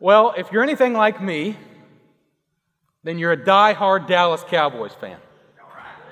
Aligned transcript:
Well, 0.00 0.34
if 0.36 0.52
you're 0.52 0.62
anything 0.62 0.92
like 0.92 1.22
me, 1.22 1.56
then 3.04 3.18
you're 3.18 3.32
a 3.32 3.44
die-hard 3.44 4.06
Dallas 4.06 4.44
Cowboys 4.48 4.92
fan. 4.94 5.18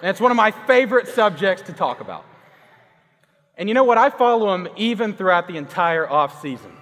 And 0.00 0.10
it's 0.10 0.20
one 0.20 0.30
of 0.30 0.36
my 0.36 0.50
favorite 0.50 1.08
subjects 1.08 1.64
to 1.64 1.72
talk 1.72 2.00
about. 2.00 2.24
And 3.56 3.68
you 3.68 3.74
know 3.74 3.84
what? 3.84 3.98
I 3.98 4.10
follow 4.10 4.50
them 4.50 4.68
even 4.76 5.14
throughout 5.14 5.46
the 5.46 5.56
entire 5.56 6.06
offseason. 6.06 6.72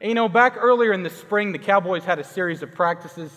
And 0.00 0.08
you 0.08 0.14
know, 0.14 0.28
back 0.28 0.56
earlier 0.56 0.92
in 0.92 1.02
the 1.02 1.10
spring, 1.10 1.52
the 1.52 1.58
Cowboys 1.58 2.04
had 2.04 2.18
a 2.18 2.24
series 2.24 2.62
of 2.62 2.72
practices 2.72 3.30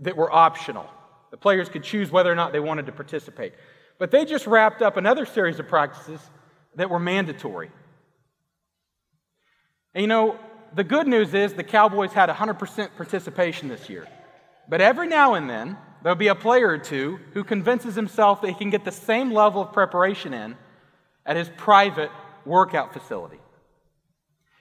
that 0.00 0.16
were 0.16 0.32
optional. 0.32 0.88
The 1.30 1.36
players 1.36 1.68
could 1.68 1.84
choose 1.84 2.10
whether 2.10 2.30
or 2.30 2.34
not 2.34 2.52
they 2.52 2.60
wanted 2.60 2.86
to 2.86 2.92
participate. 2.92 3.54
But 3.98 4.10
they 4.10 4.24
just 4.24 4.46
wrapped 4.46 4.82
up 4.82 4.96
another 4.96 5.26
series 5.26 5.58
of 5.58 5.68
practices 5.68 6.20
that 6.76 6.90
were 6.90 6.98
mandatory. 6.98 7.70
And 9.94 10.02
you 10.02 10.08
know, 10.08 10.38
the 10.74 10.84
good 10.84 11.06
news 11.06 11.34
is 11.34 11.54
the 11.54 11.64
Cowboys 11.64 12.12
had 12.12 12.28
100% 12.28 12.96
participation 12.96 13.68
this 13.68 13.88
year. 13.88 14.06
But 14.68 14.80
every 14.80 15.08
now 15.08 15.34
and 15.34 15.50
then, 15.50 15.76
there'll 16.02 16.16
be 16.16 16.28
a 16.28 16.34
player 16.34 16.68
or 16.68 16.78
two 16.78 17.18
who 17.32 17.44
convinces 17.44 17.94
himself 17.94 18.40
that 18.42 18.48
he 18.48 18.54
can 18.54 18.70
get 18.70 18.84
the 18.84 18.92
same 18.92 19.32
level 19.32 19.62
of 19.62 19.72
preparation 19.72 20.32
in 20.32 20.56
at 21.26 21.36
his 21.36 21.50
private 21.56 22.10
workout 22.44 22.92
facility. 22.92 23.38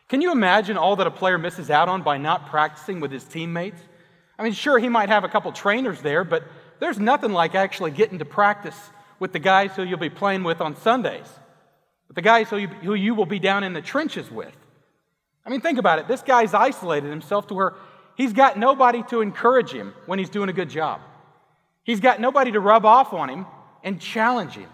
Can 0.08 0.22
you 0.22 0.32
imagine 0.32 0.78
all 0.78 0.96
that 0.96 1.08
a 1.08 1.12
player 1.12 1.38
misses 1.38 1.70
out 1.70 1.88
on 1.88 2.02
by 2.02 2.18
not 2.18 2.50
practicing 2.50 3.00
with 3.00 3.12
his 3.12 3.24
teammates? 3.24 3.80
I 4.38 4.44
mean, 4.44 4.54
sure, 4.54 4.80
he 4.80 4.90
might 4.90 5.10
have 5.10 5.24
a 5.24 5.30
couple 5.30 5.52
trainers 5.52 6.02
there, 6.02 6.24
but 6.24 6.44
there's 6.80 6.98
nothing 6.98 7.32
like 7.32 7.54
actually 7.54 7.92
getting 7.92 8.20
to 8.20 8.26
practice 8.26 8.76
with 9.20 9.34
the 9.34 9.40
guys 9.40 9.76
who 9.76 9.84
you'll 9.84 10.00
be 10.00 10.10
playing 10.10 10.44
with 10.44 10.62
on 10.62 10.76
Sundays, 10.78 11.28
with 12.08 12.16
the 12.16 12.22
guys 12.22 12.50
who 12.50 12.58
you, 12.58 12.68
who 12.68 12.94
you 12.96 13.14
will 13.14 13.26
be 13.26 13.38
down 13.38 13.64
in 13.64 13.74
the 13.74 13.82
trenches 13.82 14.32
with. 14.32 14.56
I 15.46 15.50
mean, 15.50 15.62
think 15.62 15.80
about 15.80 16.00
it. 16.00 16.08
This 16.08 16.22
guy's 16.22 16.54
isolated 16.54 17.10
himself 17.10 17.48
to 17.48 17.54
where 17.54 17.74
he's 18.16 18.34
got 18.34 18.58
nobody 18.58 19.04
to 19.04 19.22
encourage 19.22 19.72
him 19.72 19.94
when 20.06 20.20
he's 20.20 20.30
doing 20.30 20.50
a 20.50 20.54
good 20.54 20.70
job. 20.70 21.02
He's 21.84 22.00
got 22.00 22.20
nobody 22.20 22.52
to 22.52 22.60
rub 22.60 22.86
off 22.86 23.14
on 23.14 23.30
him 23.30 23.46
and 23.84 24.00
challenge 24.00 24.54
him 24.54 24.70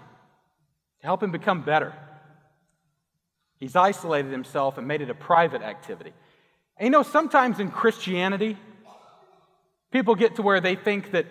to 1.02 1.06
help 1.06 1.24
him 1.24 1.32
become 1.32 1.62
better. 1.62 1.94
He's 3.58 3.76
isolated 3.76 4.32
himself 4.32 4.78
and 4.78 4.88
made 4.88 5.02
it 5.02 5.10
a 5.10 5.16
private 5.16 5.62
activity. 5.62 6.14
And 6.78 6.88
you 6.88 6.92
know, 6.92 7.04
sometimes 7.04 7.60
in 7.60 7.72
Christianity, 7.72 8.58
people 9.92 10.16
get 10.16 10.36
to 10.36 10.42
where 10.42 10.60
they 10.60 10.76
think 10.76 11.12
that 11.12 11.26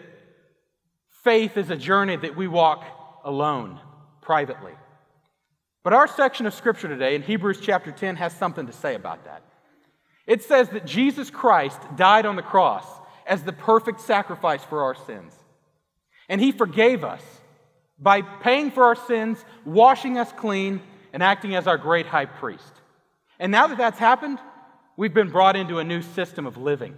faith 1.22 1.56
is 1.56 1.70
a 1.70 1.76
journey 1.76 2.16
that 2.16 2.36
we 2.36 2.48
walk 2.48 2.84
alone, 3.24 3.78
privately. 4.22 4.72
But 5.84 5.92
our 5.92 6.08
section 6.08 6.46
of 6.46 6.54
scripture 6.54 6.88
today 6.88 7.14
in 7.14 7.22
Hebrews 7.22 7.60
chapter 7.60 7.92
10 7.92 8.16
has 8.16 8.32
something 8.32 8.66
to 8.66 8.72
say 8.72 8.94
about 8.94 9.26
that. 9.26 9.42
It 10.26 10.42
says 10.42 10.70
that 10.70 10.86
Jesus 10.86 11.30
Christ 11.30 11.78
died 11.94 12.24
on 12.24 12.36
the 12.36 12.42
cross 12.42 12.86
as 13.26 13.42
the 13.42 13.52
perfect 13.52 14.00
sacrifice 14.00 14.64
for 14.64 14.82
our 14.82 14.94
sins. 14.94 15.34
And 16.26 16.40
he 16.40 16.52
forgave 16.52 17.04
us 17.04 17.22
by 17.98 18.22
paying 18.22 18.70
for 18.70 18.84
our 18.84 18.96
sins, 18.96 19.44
washing 19.66 20.16
us 20.16 20.32
clean, 20.32 20.80
and 21.12 21.22
acting 21.22 21.54
as 21.54 21.66
our 21.66 21.76
great 21.76 22.06
high 22.06 22.24
priest. 22.24 22.72
And 23.38 23.52
now 23.52 23.66
that 23.66 23.76
that's 23.76 23.98
happened, 23.98 24.38
we've 24.96 25.12
been 25.12 25.28
brought 25.28 25.54
into 25.54 25.80
a 25.80 25.84
new 25.84 26.00
system 26.00 26.46
of 26.46 26.56
living. 26.56 26.96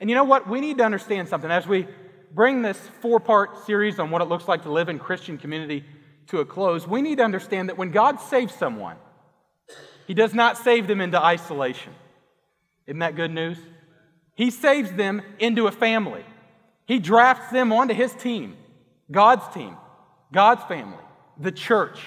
And 0.00 0.10
you 0.10 0.16
know 0.16 0.24
what? 0.24 0.48
We 0.48 0.60
need 0.60 0.78
to 0.78 0.84
understand 0.84 1.28
something. 1.28 1.50
As 1.50 1.68
we 1.68 1.86
bring 2.32 2.62
this 2.62 2.78
four 3.00 3.20
part 3.20 3.64
series 3.66 4.00
on 4.00 4.10
what 4.10 4.20
it 4.20 4.24
looks 4.24 4.48
like 4.48 4.64
to 4.64 4.72
live 4.72 4.88
in 4.88 4.98
Christian 4.98 5.38
community 5.38 5.84
to 6.28 6.40
a 6.40 6.44
close, 6.44 6.86
we 6.86 7.02
need 7.02 7.18
to 7.18 7.24
understand 7.24 7.68
that 7.68 7.78
when 7.78 7.90
God 7.90 8.20
saves 8.20 8.54
someone, 8.54 8.96
He 10.06 10.14
does 10.14 10.34
not 10.34 10.58
save 10.58 10.86
them 10.86 11.00
into 11.00 11.22
isolation. 11.22 11.92
Isn't 12.86 13.00
that 13.00 13.16
good 13.16 13.30
news? 13.30 13.58
He 14.34 14.50
saves 14.50 14.92
them 14.92 15.22
into 15.38 15.66
a 15.66 15.72
family. 15.72 16.24
He 16.86 16.98
drafts 16.98 17.50
them 17.50 17.72
onto 17.72 17.94
His 17.94 18.12
team, 18.14 18.56
God's 19.10 19.46
team, 19.54 19.76
God's 20.32 20.64
family 20.64 20.98
the 21.38 21.52
church. 21.52 22.00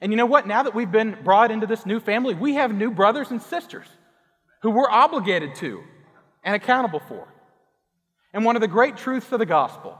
And 0.00 0.12
you 0.12 0.16
know 0.16 0.26
what? 0.26 0.46
Now 0.46 0.64
that 0.64 0.74
we've 0.74 0.90
been 0.90 1.16
brought 1.22 1.50
into 1.50 1.66
this 1.66 1.86
new 1.86 2.00
family, 2.00 2.34
we 2.34 2.54
have 2.54 2.74
new 2.74 2.90
brothers 2.90 3.30
and 3.30 3.40
sisters 3.40 3.86
who 4.62 4.70
we're 4.70 4.90
obligated 4.90 5.54
to 5.56 5.82
and 6.44 6.54
accountable 6.54 7.00
for. 7.08 7.28
And 8.32 8.44
one 8.44 8.56
of 8.56 8.62
the 8.62 8.68
great 8.68 8.96
truths 8.96 9.30
of 9.32 9.38
the 9.38 9.46
gospel 9.46 9.98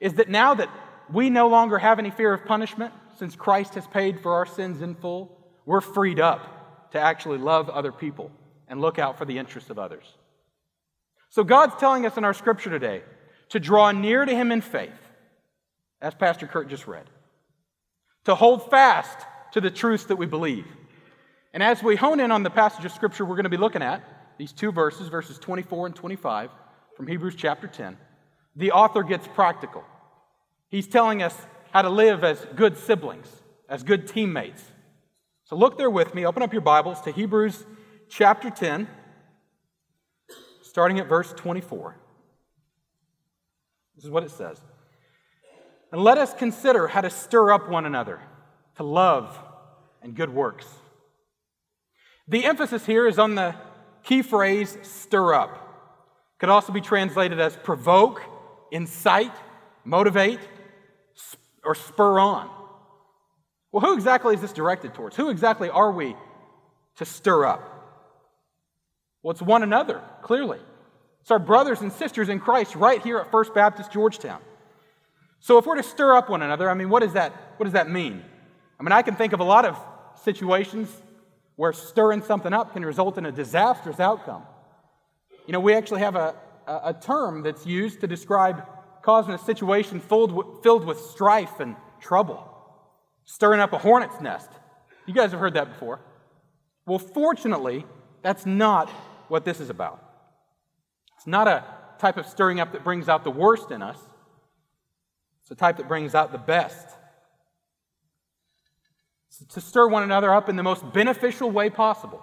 is 0.00 0.14
that 0.14 0.28
now 0.28 0.54
that 0.54 0.68
we 1.14 1.30
no 1.30 1.48
longer 1.48 1.78
have 1.78 1.98
any 1.98 2.10
fear 2.10 2.34
of 2.34 2.44
punishment, 2.44 2.92
since 3.18 3.36
Christ 3.36 3.74
has 3.74 3.86
paid 3.86 4.20
for 4.20 4.34
our 4.34 4.46
sins 4.46 4.82
in 4.82 4.96
full, 4.96 5.38
we're 5.64 5.80
freed 5.80 6.20
up 6.20 6.90
to 6.90 7.00
actually 7.00 7.38
love 7.38 7.70
other 7.70 7.92
people 7.92 8.30
and 8.68 8.80
look 8.80 8.98
out 8.98 9.16
for 9.16 9.24
the 9.24 9.38
interests 9.38 9.70
of 9.70 9.78
others. 9.78 10.04
So 11.30 11.44
God's 11.44 11.74
telling 11.76 12.04
us 12.06 12.16
in 12.16 12.24
our 12.24 12.34
scripture 12.34 12.70
today 12.70 13.02
to 13.50 13.60
draw 13.60 13.92
near 13.92 14.24
to 14.24 14.34
Him 14.34 14.52
in 14.52 14.60
faith, 14.60 14.92
as 16.00 16.14
Pastor 16.14 16.46
Kurt 16.46 16.68
just 16.68 16.86
read 16.86 17.04
to 18.24 18.34
hold 18.34 18.70
fast 18.70 19.18
to 19.52 19.60
the 19.60 19.70
truths 19.70 20.04
that 20.04 20.16
we 20.16 20.26
believe. 20.26 20.66
And 21.52 21.62
as 21.62 21.82
we 21.82 21.94
hone 21.94 22.20
in 22.20 22.32
on 22.32 22.42
the 22.42 22.50
passage 22.50 22.84
of 22.84 22.92
Scripture 22.92 23.24
we're 23.24 23.36
going 23.36 23.44
to 23.44 23.50
be 23.50 23.56
looking 23.56 23.82
at, 23.82 24.02
these 24.38 24.52
two 24.52 24.72
verses, 24.72 25.08
verses 25.08 25.38
24 25.38 25.86
and 25.86 25.94
25 25.94 26.50
from 26.96 27.06
Hebrews 27.06 27.34
chapter 27.36 27.68
10, 27.68 27.96
the 28.56 28.72
author 28.72 29.02
gets 29.02 29.28
practical. 29.28 29.84
He's 30.68 30.86
telling 30.86 31.22
us 31.22 31.36
how 31.72 31.82
to 31.82 31.90
live 31.90 32.24
as 32.24 32.44
good 32.56 32.76
siblings, 32.76 33.28
as 33.68 33.82
good 33.82 34.06
teammates. 34.06 34.62
So 35.44 35.56
look 35.56 35.76
there 35.76 35.90
with 35.90 36.14
me. 36.14 36.24
Open 36.24 36.42
up 36.42 36.52
your 36.52 36.62
Bibles 36.62 37.00
to 37.02 37.10
Hebrews 37.10 37.64
chapter 38.08 38.50
10, 38.50 38.88
starting 40.62 40.98
at 40.98 41.08
verse 41.08 41.32
24. 41.32 41.96
This 43.96 44.04
is 44.04 44.10
what 44.10 44.22
it 44.22 44.30
says. 44.30 44.60
And 45.92 46.02
let 46.02 46.18
us 46.18 46.34
consider 46.34 46.88
how 46.88 47.00
to 47.00 47.10
stir 47.10 47.52
up 47.52 47.68
one 47.68 47.86
another 47.86 48.20
to 48.76 48.82
love 48.82 49.38
and 50.02 50.14
good 50.14 50.30
works. 50.30 50.66
The 52.26 52.44
emphasis 52.44 52.86
here 52.86 53.06
is 53.06 53.18
on 53.18 53.34
the 53.34 53.54
key 54.02 54.22
phrase 54.22 54.76
stir 54.82 55.34
up. 55.34 55.60
Could 56.38 56.48
also 56.48 56.72
be 56.72 56.80
translated 56.80 57.38
as 57.38 57.56
provoke, 57.56 58.22
incite, 58.70 59.34
motivate, 59.84 60.40
or 61.64 61.74
spur 61.74 62.18
on. 62.18 62.50
Well, 63.72 63.80
who 63.80 63.94
exactly 63.94 64.34
is 64.34 64.40
this 64.40 64.52
directed 64.52 64.94
towards? 64.94 65.16
Who 65.16 65.30
exactly 65.30 65.68
are 65.68 65.90
we 65.90 66.14
to 66.96 67.04
stir 67.04 67.44
up? 67.44 67.70
Well, 69.22 69.32
it's 69.32 69.42
one 69.42 69.62
another, 69.62 70.02
clearly. 70.22 70.60
It's 71.22 71.30
our 71.30 71.38
brothers 71.38 71.80
and 71.80 71.92
sisters 71.92 72.28
in 72.28 72.38
Christ 72.38 72.76
right 72.76 73.02
here 73.02 73.18
at 73.18 73.30
First 73.30 73.54
Baptist 73.54 73.90
Georgetown. 73.90 74.40
So 75.40 75.58
if 75.58 75.66
we're 75.66 75.76
to 75.76 75.82
stir 75.82 76.14
up 76.14 76.28
one 76.28 76.42
another, 76.42 76.70
I 76.70 76.74
mean, 76.74 76.90
what 76.90 77.02
does 77.02 77.14
that, 77.14 77.32
what 77.56 77.64
does 77.64 77.72
that 77.72 77.90
mean? 77.90 78.22
I 78.78 78.82
mean, 78.82 78.92
I 78.92 79.02
can 79.02 79.16
think 79.16 79.32
of 79.32 79.40
a 79.40 79.44
lot 79.44 79.64
of 79.64 79.78
situations 80.22 80.88
where 81.56 81.72
stirring 81.72 82.22
something 82.22 82.52
up 82.52 82.72
can 82.72 82.84
result 82.84 83.18
in 83.18 83.26
a 83.26 83.32
disastrous 83.32 84.00
outcome. 84.00 84.42
You 85.46 85.52
know, 85.52 85.60
we 85.60 85.74
actually 85.74 86.00
have 86.00 86.16
a, 86.16 86.34
a, 86.66 86.80
a 86.84 86.94
term 86.94 87.42
that's 87.42 87.66
used 87.66 88.00
to 88.00 88.06
describe 88.06 88.62
causing 89.04 89.34
a 89.34 89.38
situation 89.38 90.00
filled 90.00 90.32
with, 90.32 90.62
filled 90.62 90.86
with 90.86 90.98
strife 90.98 91.60
and 91.60 91.76
trouble, 92.00 92.50
stirring 93.26 93.60
up 93.60 93.72
a 93.74 93.78
hornet's 93.78 94.18
nest. 94.20 94.48
You 95.06 95.12
guys 95.12 95.30
have 95.32 95.40
heard 95.40 95.54
that 95.54 95.68
before. 95.68 96.00
Well, 96.86 96.98
fortunately, 96.98 97.84
that's 98.22 98.46
not 98.46 98.88
what 99.28 99.44
this 99.44 99.60
is 99.60 99.68
about. 99.68 100.02
It's 101.16 101.26
not 101.26 101.46
a 101.46 101.64
type 101.98 102.16
of 102.16 102.26
stirring 102.26 102.60
up 102.60 102.72
that 102.72 102.82
brings 102.82 103.08
out 103.08 103.24
the 103.24 103.30
worst 103.30 103.70
in 103.70 103.82
us. 103.82 103.98
It's 105.42 105.50
a 105.50 105.54
type 105.54 105.76
that 105.76 105.86
brings 105.86 106.14
out 106.14 106.32
the 106.32 106.38
best. 106.38 106.86
It's 109.28 109.54
to 109.54 109.60
stir 109.60 109.86
one 109.86 110.02
another 110.02 110.32
up 110.32 110.48
in 110.48 110.56
the 110.56 110.62
most 110.62 110.92
beneficial 110.94 111.50
way 111.50 111.68
possible 111.68 112.22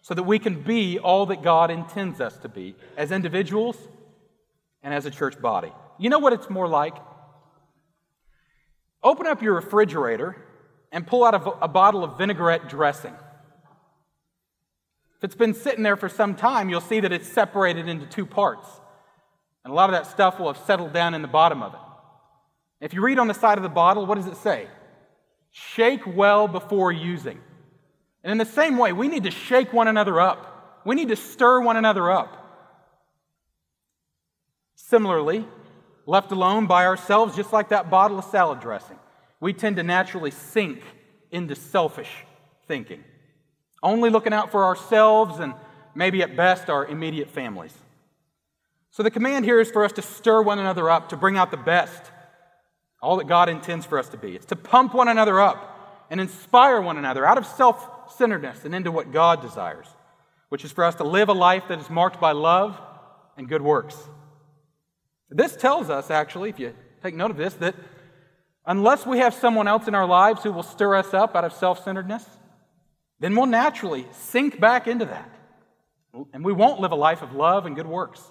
so 0.00 0.14
that 0.14 0.22
we 0.22 0.38
can 0.38 0.62
be 0.62 0.98
all 0.98 1.26
that 1.26 1.42
God 1.42 1.70
intends 1.70 2.18
us 2.18 2.38
to 2.38 2.48
be 2.48 2.76
as 2.96 3.12
individuals 3.12 3.76
and 4.82 4.94
as 4.94 5.04
a 5.04 5.10
church 5.10 5.38
body. 5.38 5.72
You 5.98 6.10
know 6.10 6.18
what 6.18 6.32
it's 6.32 6.48
more 6.48 6.68
like? 6.68 6.96
Open 9.02 9.26
up 9.26 9.42
your 9.42 9.54
refrigerator 9.54 10.36
and 10.92 11.06
pull 11.06 11.24
out 11.24 11.34
a, 11.34 11.42
a 11.64 11.68
bottle 11.68 12.04
of 12.04 12.18
vinaigrette 12.18 12.68
dressing. 12.68 13.14
If 15.18 15.24
it's 15.24 15.34
been 15.34 15.54
sitting 15.54 15.82
there 15.82 15.96
for 15.96 16.08
some 16.08 16.34
time, 16.34 16.68
you'll 16.68 16.80
see 16.80 17.00
that 17.00 17.12
it's 17.12 17.28
separated 17.28 17.88
into 17.88 18.06
two 18.06 18.24
parts. 18.24 18.68
And 19.64 19.72
a 19.72 19.74
lot 19.74 19.90
of 19.90 19.94
that 19.94 20.10
stuff 20.10 20.38
will 20.38 20.52
have 20.52 20.64
settled 20.64 20.92
down 20.92 21.14
in 21.14 21.22
the 21.22 21.28
bottom 21.28 21.62
of 21.62 21.74
it. 21.74 21.80
If 22.80 22.94
you 22.94 23.02
read 23.02 23.18
on 23.18 23.26
the 23.26 23.34
side 23.34 23.58
of 23.58 23.62
the 23.64 23.68
bottle, 23.68 24.06
what 24.06 24.14
does 24.14 24.26
it 24.26 24.36
say? 24.36 24.68
Shake 25.50 26.06
well 26.06 26.46
before 26.46 26.92
using. 26.92 27.40
And 28.22 28.30
in 28.30 28.38
the 28.38 28.44
same 28.44 28.78
way, 28.78 28.92
we 28.92 29.08
need 29.08 29.24
to 29.24 29.30
shake 29.30 29.72
one 29.72 29.88
another 29.88 30.20
up. 30.20 30.82
We 30.84 30.94
need 30.94 31.08
to 31.08 31.16
stir 31.16 31.60
one 31.60 31.76
another 31.76 32.10
up. 32.10 32.34
Similarly, 34.76 35.46
left 36.08 36.32
alone 36.32 36.66
by 36.66 36.86
ourselves, 36.86 37.36
just 37.36 37.52
like 37.52 37.68
that 37.68 37.90
bottle 37.90 38.18
of 38.18 38.24
salad 38.24 38.60
dressing, 38.60 38.98
we 39.40 39.52
tend 39.52 39.76
to 39.76 39.82
naturally 39.82 40.30
sink 40.30 40.82
into 41.30 41.54
selfish 41.54 42.10
thinking. 42.66 43.04
only 43.82 44.10
looking 44.10 44.32
out 44.32 44.50
for 44.50 44.64
ourselves 44.64 45.38
and 45.38 45.54
maybe 45.94 46.20
at 46.22 46.34
best 46.34 46.68
our 46.68 46.86
immediate 46.86 47.30
families. 47.30 47.72
So 48.90 49.02
the 49.02 49.10
command 49.10 49.44
here 49.44 49.60
is 49.60 49.70
for 49.70 49.84
us 49.84 49.92
to 49.92 50.02
stir 50.02 50.42
one 50.42 50.58
another 50.58 50.90
up, 50.90 51.10
to 51.10 51.16
bring 51.16 51.36
out 51.36 51.50
the 51.52 51.58
best, 51.58 52.10
all 53.00 53.18
that 53.18 53.28
God 53.28 53.48
intends 53.48 53.86
for 53.86 53.98
us 53.98 54.08
to 54.08 54.16
be. 54.16 54.34
It's 54.34 54.46
to 54.46 54.56
pump 54.56 54.94
one 54.94 55.08
another 55.08 55.40
up 55.40 56.06
and 56.10 56.20
inspire 56.20 56.80
one 56.80 56.96
another 56.96 57.24
out 57.24 57.38
of 57.38 57.46
self 57.46 58.16
centeredness 58.16 58.64
and 58.64 58.74
into 58.74 58.90
what 58.90 59.12
God 59.12 59.42
desires, 59.42 59.86
which 60.48 60.64
is 60.64 60.72
for 60.72 60.84
us 60.84 60.96
to 60.96 61.04
live 61.04 61.28
a 61.28 61.34
life 61.34 61.64
that 61.68 61.78
is 61.78 61.90
marked 61.90 62.18
by 62.18 62.32
love 62.32 62.80
and 63.36 63.48
good 63.48 63.62
works. 63.62 63.96
This 65.30 65.56
tells 65.56 65.90
us, 65.90 66.10
actually, 66.10 66.50
if 66.50 66.58
you 66.58 66.74
take 67.02 67.14
note 67.14 67.30
of 67.30 67.36
this, 67.36 67.54
that 67.54 67.74
unless 68.66 69.06
we 69.06 69.18
have 69.18 69.34
someone 69.34 69.68
else 69.68 69.86
in 69.88 69.94
our 69.94 70.06
lives 70.06 70.42
who 70.42 70.52
will 70.52 70.62
stir 70.62 70.94
us 70.94 71.12
up 71.12 71.36
out 71.36 71.44
of 71.44 71.52
self 71.52 71.84
centeredness, 71.84 72.24
then 73.20 73.34
we'll 73.34 73.46
naturally 73.46 74.06
sink 74.12 74.60
back 74.60 74.86
into 74.86 75.04
that. 75.04 75.30
And 76.32 76.44
we 76.44 76.52
won't 76.52 76.80
live 76.80 76.92
a 76.92 76.96
life 76.96 77.22
of 77.22 77.34
love 77.34 77.66
and 77.66 77.76
good 77.76 77.86
works. 77.86 78.22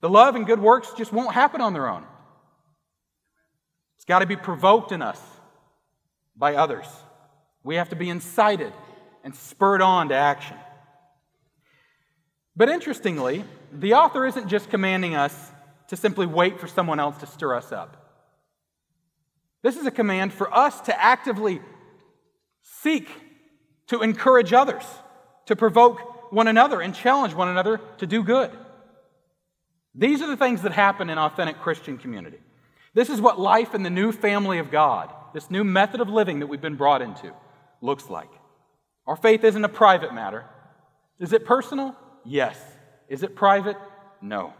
The 0.00 0.08
love 0.08 0.36
and 0.36 0.46
good 0.46 0.60
works 0.60 0.92
just 0.96 1.12
won't 1.12 1.32
happen 1.32 1.60
on 1.60 1.72
their 1.72 1.88
own. 1.88 2.04
It's 3.96 4.04
got 4.04 4.18
to 4.18 4.26
be 4.26 4.36
provoked 4.36 4.92
in 4.92 5.02
us 5.02 5.20
by 6.36 6.54
others. 6.54 6.86
We 7.64 7.76
have 7.76 7.88
to 7.88 7.96
be 7.96 8.10
incited 8.10 8.72
and 9.24 9.34
spurred 9.34 9.82
on 9.82 10.10
to 10.10 10.14
action. 10.14 10.56
But 12.54 12.68
interestingly, 12.68 13.44
the 13.72 13.94
author 13.94 14.26
isn't 14.26 14.48
just 14.48 14.70
commanding 14.70 15.14
us 15.14 15.52
to 15.88 15.96
simply 15.96 16.26
wait 16.26 16.60
for 16.60 16.66
someone 16.66 17.00
else 17.00 17.16
to 17.18 17.26
stir 17.26 17.54
us 17.54 17.72
up. 17.72 18.02
This 19.62 19.76
is 19.76 19.86
a 19.86 19.90
command 19.90 20.32
for 20.32 20.52
us 20.54 20.80
to 20.82 21.02
actively 21.02 21.60
seek 22.62 23.08
to 23.88 24.00
encourage 24.02 24.52
others, 24.52 24.84
to 25.46 25.56
provoke 25.56 26.32
one 26.32 26.48
another 26.48 26.80
and 26.80 26.94
challenge 26.94 27.34
one 27.34 27.48
another 27.48 27.80
to 27.98 28.06
do 28.06 28.22
good. 28.22 28.50
These 29.94 30.22
are 30.22 30.26
the 30.26 30.36
things 30.36 30.62
that 30.62 30.72
happen 30.72 31.08
in 31.08 31.18
authentic 31.18 31.60
Christian 31.60 31.96
community. 31.98 32.38
This 32.94 33.08
is 33.10 33.20
what 33.20 33.38
life 33.38 33.74
in 33.74 33.82
the 33.82 33.90
new 33.90 34.12
family 34.12 34.58
of 34.58 34.70
God, 34.70 35.12
this 35.34 35.50
new 35.50 35.64
method 35.64 36.00
of 36.00 36.08
living 36.08 36.40
that 36.40 36.46
we've 36.46 36.60
been 36.60 36.76
brought 36.76 37.02
into, 37.02 37.32
looks 37.80 38.10
like. 38.10 38.30
Our 39.06 39.16
faith 39.16 39.44
isn't 39.44 39.64
a 39.64 39.68
private 39.68 40.12
matter. 40.12 40.44
Is 41.20 41.32
it 41.32 41.44
personal? 41.44 41.94
Yes. 42.24 42.58
Is 43.08 43.22
it 43.22 43.36
private? 43.36 43.76
No. 44.20 44.52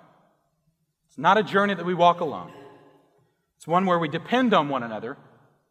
It's 1.17 1.23
not 1.23 1.39
a 1.39 1.43
journey 1.43 1.73
that 1.73 1.87
we 1.87 1.95
walk 1.95 2.21
alone. 2.21 2.53
It's 3.57 3.67
one 3.67 3.87
where 3.87 3.99
we 3.99 4.07
depend 4.07 4.53
on 4.53 4.69
one 4.69 4.83
another 4.83 5.17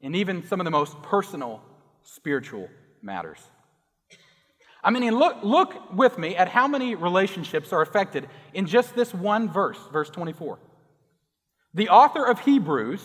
in 0.01 0.15
even 0.15 0.43
some 0.47 0.59
of 0.59 0.65
the 0.65 0.71
most 0.71 0.99
personal 1.03 1.61
spiritual 2.01 2.67
matters. 3.03 3.37
I 4.83 4.89
mean, 4.89 5.15
look, 5.15 5.43
look 5.43 5.93
with 5.93 6.17
me 6.17 6.35
at 6.35 6.47
how 6.47 6.67
many 6.67 6.95
relationships 6.95 7.71
are 7.71 7.83
affected 7.83 8.27
in 8.55 8.65
just 8.65 8.95
this 8.95 9.13
one 9.13 9.47
verse, 9.47 9.77
verse 9.93 10.09
24. 10.09 10.57
The 11.75 11.89
author 11.89 12.25
of 12.25 12.39
Hebrews 12.39 13.03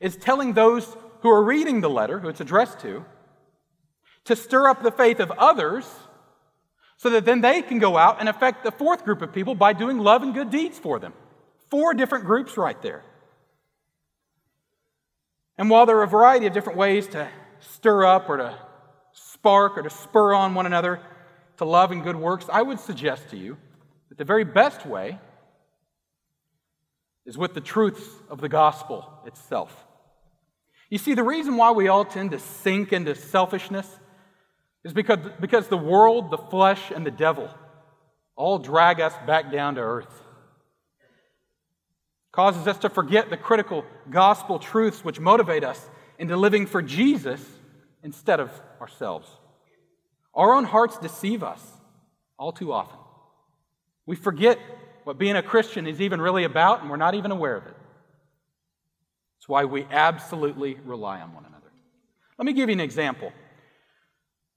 is 0.00 0.16
telling 0.16 0.54
those 0.54 0.96
who 1.20 1.28
are 1.28 1.44
reading 1.44 1.82
the 1.82 1.90
letter, 1.90 2.18
who 2.18 2.30
it's 2.30 2.40
addressed 2.40 2.80
to, 2.80 3.04
to 4.24 4.34
stir 4.34 4.68
up 4.68 4.82
the 4.82 4.90
faith 4.90 5.20
of 5.20 5.30
others 5.32 5.84
so 6.96 7.10
that 7.10 7.24
then 7.24 7.40
they 7.40 7.62
can 7.62 7.78
go 7.78 7.96
out 7.96 8.20
and 8.20 8.28
affect 8.28 8.64
the 8.64 8.70
fourth 8.70 9.04
group 9.04 9.22
of 9.22 9.32
people 9.32 9.54
by 9.54 9.72
doing 9.72 9.98
love 9.98 10.22
and 10.22 10.34
good 10.34 10.50
deeds 10.50 10.78
for 10.78 10.98
them. 10.98 11.12
Four 11.70 11.94
different 11.94 12.24
groups 12.24 12.56
right 12.56 12.80
there. 12.82 13.02
And 15.56 15.70
while 15.70 15.86
there 15.86 15.98
are 15.98 16.04
a 16.04 16.08
variety 16.08 16.46
of 16.46 16.52
different 16.52 16.78
ways 16.78 17.06
to 17.08 17.28
stir 17.60 18.04
up 18.04 18.28
or 18.28 18.38
to 18.38 18.58
spark 19.12 19.78
or 19.78 19.82
to 19.82 19.90
spur 19.90 20.34
on 20.34 20.54
one 20.54 20.66
another 20.66 21.00
to 21.58 21.64
love 21.64 21.92
and 21.92 22.02
good 22.02 22.16
works, 22.16 22.46
I 22.52 22.62
would 22.62 22.80
suggest 22.80 23.30
to 23.30 23.36
you 23.36 23.56
that 24.08 24.18
the 24.18 24.24
very 24.24 24.44
best 24.44 24.84
way 24.84 25.18
is 27.26 27.38
with 27.38 27.54
the 27.54 27.60
truths 27.60 28.04
of 28.28 28.40
the 28.40 28.48
gospel 28.48 29.08
itself. 29.26 29.86
You 30.90 30.98
see, 30.98 31.14
the 31.14 31.22
reason 31.22 31.56
why 31.56 31.70
we 31.70 31.88
all 31.88 32.04
tend 32.04 32.32
to 32.32 32.38
sink 32.38 32.92
into 32.92 33.14
selfishness 33.14 33.88
is 34.84 34.92
because, 34.92 35.18
because 35.40 35.68
the 35.68 35.76
world, 35.76 36.30
the 36.30 36.38
flesh, 36.38 36.90
and 36.90 37.04
the 37.04 37.10
devil 37.10 37.48
all 38.36 38.58
drag 38.58 39.00
us 39.00 39.14
back 39.26 39.50
down 39.50 39.76
to 39.76 39.80
earth. 39.80 40.22
Causes 42.32 42.66
us 42.66 42.78
to 42.78 42.88
forget 42.88 43.30
the 43.30 43.36
critical 43.36 43.84
gospel 44.10 44.58
truths 44.58 45.04
which 45.04 45.20
motivate 45.20 45.64
us 45.64 45.80
into 46.18 46.36
living 46.36 46.66
for 46.66 46.82
Jesus 46.82 47.40
instead 48.02 48.40
of 48.40 48.50
ourselves. 48.80 49.28
Our 50.34 50.52
own 50.52 50.64
hearts 50.64 50.98
deceive 50.98 51.42
us 51.42 51.60
all 52.38 52.52
too 52.52 52.72
often. 52.72 52.98
We 54.04 54.16
forget 54.16 54.58
what 55.04 55.16
being 55.16 55.36
a 55.36 55.42
Christian 55.42 55.86
is 55.86 56.00
even 56.00 56.20
really 56.20 56.44
about, 56.44 56.80
and 56.80 56.90
we're 56.90 56.96
not 56.96 57.14
even 57.14 57.30
aware 57.30 57.56
of 57.56 57.66
it. 57.66 57.74
It's 59.38 59.48
why 59.48 59.64
we 59.64 59.86
absolutely 59.90 60.76
rely 60.84 61.20
on 61.20 61.34
one 61.34 61.44
another. 61.44 61.70
Let 62.38 62.46
me 62.46 62.52
give 62.52 62.68
you 62.68 62.72
an 62.72 62.80
example. 62.80 63.32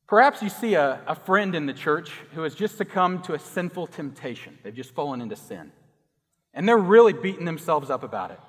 Perhaps 0.08 0.42
you 0.42 0.50
see 0.50 0.76
a, 0.76 1.02
a 1.06 1.16
friend 1.16 1.54
in 1.54 1.66
the 1.66 1.74
church 1.74 2.12
who 2.34 2.44
has 2.44 2.56
just 2.56 2.78
succumbed 2.78 3.26
to 3.26 3.34
a 3.34 3.40
sinful 3.40 3.88
temptation. 3.88 4.58
They've 4.64 4.74
just 4.74 4.96
fallen 4.96 5.22
into 5.22 5.36
sin. 5.36 5.72
And 6.54 6.68
they're 6.68 6.78
really 6.78 7.14
beating 7.14 7.46
themselves 7.46 7.90
up 7.90 8.04
about 8.04 8.32
it. 8.32 8.40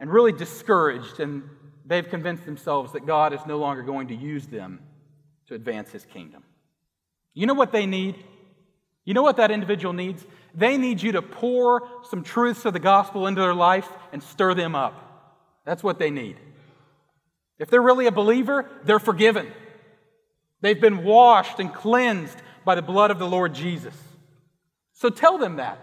And 0.00 0.10
really 0.10 0.32
discouraged, 0.32 1.20
and 1.20 1.44
they've 1.86 2.08
convinced 2.08 2.44
themselves 2.44 2.92
that 2.92 3.06
God 3.06 3.32
is 3.32 3.40
no 3.46 3.58
longer 3.58 3.82
going 3.82 4.08
to 4.08 4.14
use 4.14 4.46
them 4.46 4.80
to 5.46 5.54
advance 5.54 5.90
his 5.90 6.04
kingdom. 6.04 6.42
You 7.32 7.46
know 7.46 7.54
what 7.54 7.70
they 7.70 7.86
need? 7.86 8.16
You 9.04 9.14
know 9.14 9.22
what 9.22 9.36
that 9.36 9.50
individual 9.50 9.92
needs? 9.92 10.26
They 10.54 10.76
need 10.76 11.02
you 11.02 11.12
to 11.12 11.22
pour 11.22 11.86
some 12.10 12.24
truths 12.24 12.64
of 12.64 12.72
the 12.72 12.80
gospel 12.80 13.26
into 13.26 13.40
their 13.40 13.54
life 13.54 13.88
and 14.12 14.22
stir 14.22 14.54
them 14.54 14.74
up. 14.74 15.62
That's 15.64 15.82
what 15.82 15.98
they 15.98 16.10
need. 16.10 16.36
If 17.58 17.70
they're 17.70 17.82
really 17.82 18.06
a 18.06 18.12
believer, 18.12 18.68
they're 18.84 18.98
forgiven. 18.98 19.52
They've 20.60 20.80
been 20.80 21.04
washed 21.04 21.58
and 21.58 21.72
cleansed 21.72 22.38
by 22.64 22.74
the 22.74 22.82
blood 22.82 23.10
of 23.10 23.18
the 23.18 23.26
Lord 23.26 23.54
Jesus. 23.54 23.94
So 24.92 25.08
tell 25.08 25.38
them 25.38 25.56
that. 25.56 25.78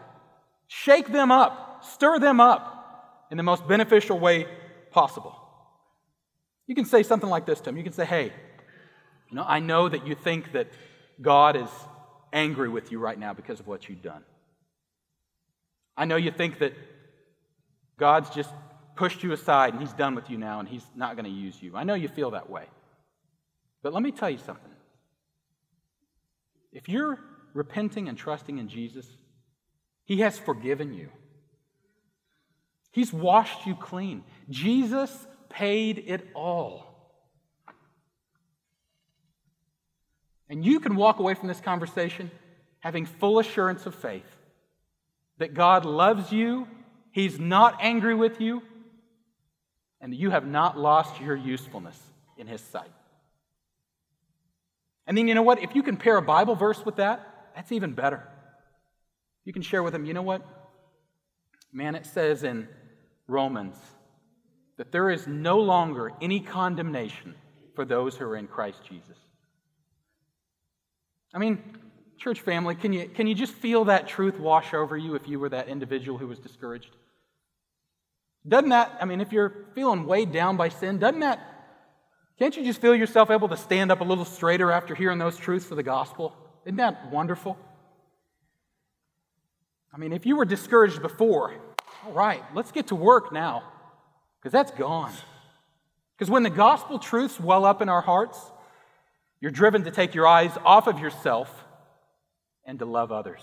Shake 0.68 1.07
them 1.12 1.31
up, 1.31 1.83
stir 1.83 2.19
them 2.19 2.39
up 2.39 3.25
in 3.31 3.38
the 3.38 3.44
most 3.44 3.68
beneficial 3.68 4.19
way 4.19 4.45
possible. 4.91 5.35
You 6.68 6.75
can 6.75 6.85
say 6.85 7.03
something 7.03 7.29
like 7.29 7.45
this 7.45 7.59
to 7.59 7.65
them. 7.65 7.77
You 7.77 7.83
can 7.83 7.94
say, 7.94 8.06
hey, 8.06 8.33
you 9.29 9.35
know, 9.35 9.45
I 9.47 9.59
know 9.59 9.89
that 9.89 10.06
you 10.06 10.15
think 10.15 10.51
that 10.51 10.68
God 11.21 11.56
is 11.56 11.69
angry 12.31 12.69
with 12.69 12.92
you 12.92 12.99
right 12.99 13.18
now 13.18 13.33
because 13.33 13.59
of 13.59 13.68
what 13.68 13.90
you've 13.90 14.02
done. 14.02 14.23
I 15.95 16.06
know 16.06 16.16
you 16.16 16.31
think 16.31 16.59
that 16.59 16.73
God's 17.97 18.30
just 18.30 18.52
pushed 18.95 19.23
you 19.23 19.31
aside 19.31 19.73
and 19.73 19.81
he's 19.81 19.94
done 19.94 20.13
with 20.16 20.30
you 20.30 20.37
now 20.37 20.59
and 20.59 20.68
he's 20.68 20.85
not 20.95 21.16
going 21.16 21.25
to 21.25 21.31
use 21.31 21.61
you. 21.61 21.75
I 21.75 21.83
know 21.83 21.94
you 21.94 22.07
feel 22.07 22.31
that 22.31 22.49
way. 22.49 22.66
But 23.81 23.94
let 23.94 24.04
me 24.04 24.12
tell 24.12 24.30
you 24.30 24.38
something. 24.38 24.72
If 26.72 26.90
you're 26.90 27.19
repenting 27.54 28.10
and 28.10 28.18
trusting 28.18 28.57
in 28.57 28.69
Jesus, 28.69 29.07
He 30.06 30.19
has 30.22 30.38
forgiven 30.38 30.94
you. 30.94 31.10
He's 32.92 33.14
washed 33.14 33.66
you 33.66 33.76
clean. 33.76 34.24
Jesus 34.50 35.28
paid 35.50 36.04
it 36.07 36.28
all. 36.34 36.86
And 40.50 40.66
you 40.66 40.80
can 40.80 40.96
walk 40.96 41.19
away 41.19 41.34
from 41.34 41.48
this 41.48 41.60
conversation 41.60 42.31
having 42.80 43.06
full 43.06 43.40
assurance 43.40 43.86
of 43.86 43.94
faith 43.96 44.38
that 45.40 45.54
God 45.54 45.86
loves 45.86 46.31
you, 46.31 46.68
He's 47.12 47.40
not 47.40 47.78
angry 47.81 48.16
with 48.16 48.40
you, 48.40 48.62
and 50.00 50.14
that 50.14 50.18
you 50.18 50.30
have 50.30 50.46
not 50.46 50.78
lost 50.78 51.19
your 51.19 51.36
usefulness 51.36 52.00
in 52.38 52.48
His 52.48 52.62
sight. 52.62 52.92
And 55.07 55.18
then 55.18 55.28
you 55.28 55.33
know 55.33 55.42
what? 55.42 55.64
If 55.64 55.73
you 55.73 55.81
can 55.81 55.97
pair 55.97 56.18
a 56.18 56.21
Bible 56.21 56.56
verse 56.56 56.85
with 56.85 56.97
that, 56.97 57.52
that's 57.56 57.71
even 57.71 57.94
better. 57.94 58.28
You 59.45 59.54
can 59.54 59.61
share 59.61 59.81
with 59.81 59.94
them, 59.94 60.06
you 60.06 60.14
know 60.14 60.21
what? 60.21 60.45
Man, 61.71 61.95
it 61.95 62.06
says 62.06 62.44
in 62.44 62.68
Romans 63.28 63.76
that 64.76 64.92
there 64.92 65.09
is 65.09 65.26
no 65.26 65.59
longer 65.59 66.11
any 66.21 66.42
condemnation 66.42 67.33
for 67.73 67.85
those 67.85 68.16
who 68.16 68.26
are 68.26 68.35
in 68.35 68.47
Christ 68.47 68.81
Jesus. 68.87 69.18
I 71.33 71.40
mean, 71.40 71.64
church 72.18 72.42
family, 72.42 72.76
can 72.76 72.92
you, 72.92 73.07
can 73.07 73.28
you 73.28 73.35
just 73.35 73.54
feel 73.54 73.85
that 73.85 74.07
truth 74.07 74.40
wash 74.40 74.73
over 74.73 74.97
you 74.97 75.16
if 75.16 75.28
you 75.28 75.40
were 75.40 75.49
that 75.49 75.68
individual 75.68 76.18
who 76.18 76.28
was 76.28 76.40
discouraged? 76.40 76.92
Doesn't 78.47 78.69
that, 78.69 78.97
I 79.02 79.06
mean, 79.06 79.21
if 79.21 79.31
you're 79.31 79.66
feeling 79.76 80.06
weighed 80.06 80.31
down 80.31 80.57
by 80.57 80.69
sin, 80.69 80.99
doesn't 80.99 81.19
that 81.21 81.56
can't 82.39 82.56
you 82.56 82.63
just 82.63 82.79
feel 82.79 82.95
yourself 82.95 83.31
able 83.31 83.47
to 83.49 83.57
stand 83.57 83.91
up 83.91 84.01
a 84.01 84.03
little 84.03 84.25
straighter 84.25 84.71
after 84.71 84.94
hearing 84.94 85.17
those 85.17 85.37
truths 85.37 85.71
of 85.71 85.77
the 85.77 85.83
gospel? 85.83 86.35
Isn't 86.65 86.77
that 86.77 87.11
wonderful? 87.11 87.57
I 89.94 89.97
mean, 89.97 90.13
if 90.13 90.25
you 90.25 90.35
were 90.35 90.45
discouraged 90.45 91.01
before, 91.01 91.56
all 92.06 92.11
right, 92.11 92.44
let's 92.53 92.71
get 92.71 92.87
to 92.87 92.95
work 92.95 93.31
now, 93.33 93.63
because 94.39 94.51
that's 94.51 94.71
gone. 94.71 95.11
Because 96.15 96.29
when 96.29 96.44
the 96.44 96.49
gospel 96.49 96.99
truths 96.99 97.39
well 97.39 97.65
up 97.65 97.81
in 97.81 97.89
our 97.89 98.01
hearts, 98.01 98.39
You're 99.39 99.51
driven 99.51 99.83
to 99.83 99.91
take 99.91 100.15
your 100.15 100.27
eyes 100.27 100.51
off 100.65 100.87
of 100.87 100.99
yourself 100.99 101.65
and 102.65 102.79
to 102.79 102.85
love 102.85 103.11
others. 103.11 103.41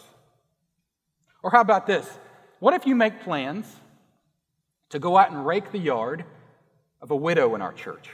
Or 1.42 1.50
how 1.50 1.60
about 1.60 1.86
this? 1.86 2.06
What 2.58 2.74
if 2.74 2.86
you 2.86 2.94
make 2.94 3.22
plans 3.22 3.66
to 4.90 4.98
go 4.98 5.16
out 5.16 5.30
and 5.30 5.46
rake 5.46 5.70
the 5.72 5.78
yard 5.78 6.24
of 7.00 7.10
a 7.10 7.16
widow 7.16 7.54
in 7.54 7.62
our 7.62 7.72
church? 7.72 8.10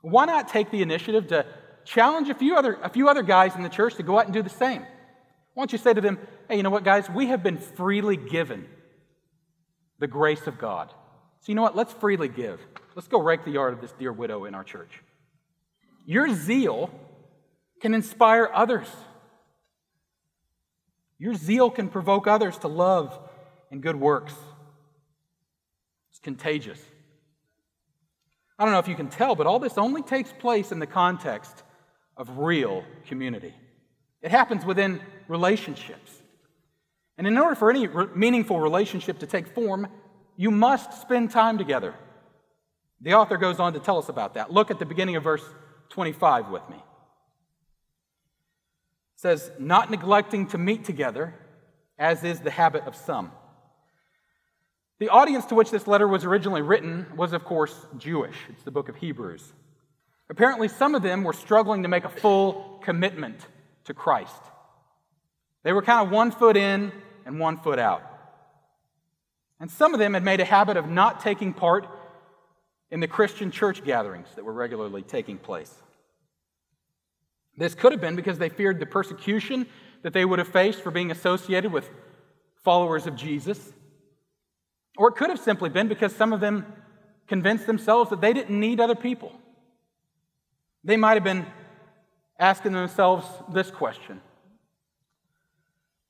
Why 0.00 0.24
not 0.24 0.48
take 0.48 0.70
the 0.70 0.82
initiative 0.82 1.28
to 1.28 1.46
challenge 1.84 2.28
a 2.28 2.34
few 2.34 2.56
other, 2.56 2.78
a 2.82 2.88
few 2.88 3.08
other 3.08 3.22
guys 3.22 3.56
in 3.56 3.62
the 3.62 3.68
church 3.68 3.94
to 3.96 4.02
go 4.02 4.18
out 4.18 4.24
and 4.24 4.34
do 4.34 4.42
the 4.42 4.50
same? 4.50 4.82
Why 5.54 5.62
don't 5.62 5.72
you 5.72 5.78
say 5.78 5.92
to 5.92 6.00
them, 6.00 6.18
hey, 6.48 6.56
you 6.56 6.62
know 6.62 6.70
what, 6.70 6.84
guys? 6.84 7.10
We 7.10 7.26
have 7.28 7.42
been 7.42 7.58
freely 7.58 8.16
given 8.16 8.68
the 9.98 10.06
grace 10.06 10.46
of 10.46 10.58
God. 10.58 10.90
So, 11.40 11.46
you 11.46 11.54
know 11.54 11.62
what? 11.62 11.76
Let's 11.76 11.92
freely 11.92 12.28
give. 12.28 12.60
Let's 12.94 13.08
go 13.08 13.20
rake 13.20 13.44
the 13.44 13.50
yard 13.50 13.74
of 13.74 13.80
this 13.80 13.92
dear 13.92 14.12
widow 14.12 14.44
in 14.44 14.54
our 14.54 14.64
church. 14.64 15.02
Your 16.06 16.32
zeal 16.34 16.90
can 17.80 17.94
inspire 17.94 18.48
others. 18.52 18.88
Your 21.18 21.34
zeal 21.34 21.70
can 21.70 21.88
provoke 21.88 22.26
others 22.26 22.56
to 22.58 22.68
love 22.68 23.18
and 23.70 23.82
good 23.82 23.96
works. 23.96 24.34
It's 26.10 26.20
contagious. 26.20 26.80
I 28.58 28.64
don't 28.64 28.72
know 28.72 28.80
if 28.80 28.88
you 28.88 28.96
can 28.96 29.08
tell, 29.08 29.36
but 29.36 29.46
all 29.46 29.58
this 29.58 29.78
only 29.78 30.02
takes 30.02 30.32
place 30.32 30.72
in 30.72 30.80
the 30.80 30.86
context 30.86 31.62
of 32.16 32.38
real 32.38 32.82
community. 33.06 33.54
It 34.20 34.32
happens 34.32 34.64
within 34.64 35.00
relationships. 35.28 36.12
And 37.16 37.26
in 37.26 37.38
order 37.38 37.54
for 37.54 37.70
any 37.70 37.86
re- 37.86 38.06
meaningful 38.14 38.58
relationship 38.58 39.20
to 39.20 39.26
take 39.26 39.54
form, 39.54 39.86
you 40.36 40.50
must 40.50 41.00
spend 41.00 41.30
time 41.30 41.56
together. 41.58 41.94
The 43.00 43.14
author 43.14 43.36
goes 43.36 43.60
on 43.60 43.74
to 43.74 43.78
tell 43.78 43.98
us 43.98 44.08
about 44.08 44.34
that. 44.34 44.52
Look 44.52 44.70
at 44.72 44.80
the 44.80 44.86
beginning 44.86 45.14
of 45.16 45.22
verse 45.22 45.44
25 45.90 46.48
with 46.48 46.68
me. 46.68 46.76
It 46.76 46.82
says, 49.16 49.52
Not 49.58 49.90
neglecting 49.90 50.48
to 50.48 50.58
meet 50.58 50.84
together, 50.84 51.34
as 51.96 52.24
is 52.24 52.40
the 52.40 52.50
habit 52.50 52.84
of 52.86 52.96
some. 52.96 53.30
The 54.98 55.10
audience 55.10 55.44
to 55.46 55.54
which 55.54 55.70
this 55.70 55.86
letter 55.86 56.08
was 56.08 56.24
originally 56.24 56.62
written 56.62 57.06
was, 57.14 57.32
of 57.32 57.44
course, 57.44 57.74
Jewish. 57.96 58.36
It's 58.48 58.64
the 58.64 58.72
book 58.72 58.88
of 58.88 58.96
Hebrews. 58.96 59.52
Apparently, 60.28 60.68
some 60.68 60.94
of 60.94 61.02
them 61.02 61.22
were 61.22 61.32
struggling 61.32 61.84
to 61.84 61.88
make 61.88 62.04
a 62.04 62.08
full 62.08 62.80
commitment 62.82 63.46
to 63.84 63.94
Christ. 63.94 64.42
They 65.62 65.72
were 65.72 65.82
kind 65.82 66.04
of 66.04 66.12
one 66.12 66.30
foot 66.30 66.56
in 66.56 66.92
and 67.24 67.38
one 67.38 67.58
foot 67.58 67.78
out. 67.78 68.02
And 69.60 69.70
some 69.70 69.94
of 69.94 70.00
them 70.00 70.14
had 70.14 70.24
made 70.24 70.40
a 70.40 70.44
habit 70.44 70.76
of 70.76 70.88
not 70.88 71.20
taking 71.20 71.52
part 71.52 71.86
in 72.90 73.00
the 73.00 73.08
Christian 73.08 73.50
church 73.50 73.84
gatherings 73.84 74.28
that 74.34 74.44
were 74.44 74.52
regularly 74.52 75.02
taking 75.02 75.38
place. 75.38 75.72
This 77.56 77.74
could 77.74 77.92
have 77.92 78.00
been 78.00 78.16
because 78.16 78.38
they 78.38 78.48
feared 78.48 78.78
the 78.80 78.86
persecution 78.86 79.66
that 80.02 80.12
they 80.12 80.24
would 80.24 80.38
have 80.38 80.48
faced 80.48 80.80
for 80.80 80.90
being 80.90 81.10
associated 81.10 81.72
with 81.72 81.90
followers 82.62 83.06
of 83.06 83.16
Jesus. 83.16 83.72
Or 84.98 85.08
it 85.08 85.12
could 85.12 85.30
have 85.30 85.38
simply 85.38 85.70
been 85.70 85.86
because 85.86 86.14
some 86.14 86.32
of 86.32 86.40
them 86.40 86.66
convinced 87.28 87.66
themselves 87.66 88.10
that 88.10 88.20
they 88.20 88.32
didn't 88.32 88.58
need 88.58 88.80
other 88.80 88.96
people. 88.96 89.32
They 90.82 90.96
might 90.96 91.14
have 91.14 91.24
been 91.24 91.46
asking 92.38 92.72
themselves 92.72 93.24
this 93.52 93.70
question 93.70 94.20